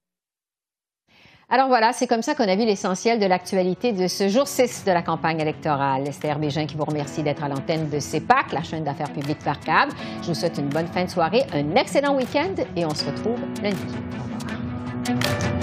Alors 1.51 1.69
voilà, 1.69 1.93
c'est 1.93 2.07
comme 2.07 2.23
ça 2.23 2.35
qu'on 2.35 2.49
a 2.49 2.57
vu 2.57 2.65
l'essentiel 2.65 3.19
de 3.19 3.27
l'actualité 3.27 3.93
de 3.93 4.09
ce 4.09 4.29
jour 4.29 4.49
6 4.49 4.85
de 4.87 4.93
la 4.93 5.03
campagne 5.03 5.41
électorale. 5.41 6.09
Esther 6.09 6.39
Bégin 6.39 6.67
qui 6.67 6.77
vous 6.77 6.85
remercie 6.85 7.23
d'être 7.23 7.45
à 7.45 7.49
l'antenne 7.49 7.91
de 7.91 7.99
CEPAC, 7.99 8.53
la 8.53 8.63
chaîne 8.63 8.85
d'affaires 8.85 9.13
publiques 9.13 9.45
par 9.45 9.61
câble. 9.61 9.93
Je 10.23 10.29
vous 10.29 10.35
souhaite 10.35 10.59
une 10.59 10.69
bonne 10.69 10.87
fin 10.87 11.05
de 11.05 11.11
soirée, 11.11 11.43
un 11.53 11.77
excellent 11.77 12.17
week-end 12.17 12.55
et 12.77 12.87
on 12.87 12.95
se 12.95 13.05
retrouve 13.05 13.41
lundi. 13.63 13.77
Au 14.19 15.13
revoir. 15.13 15.54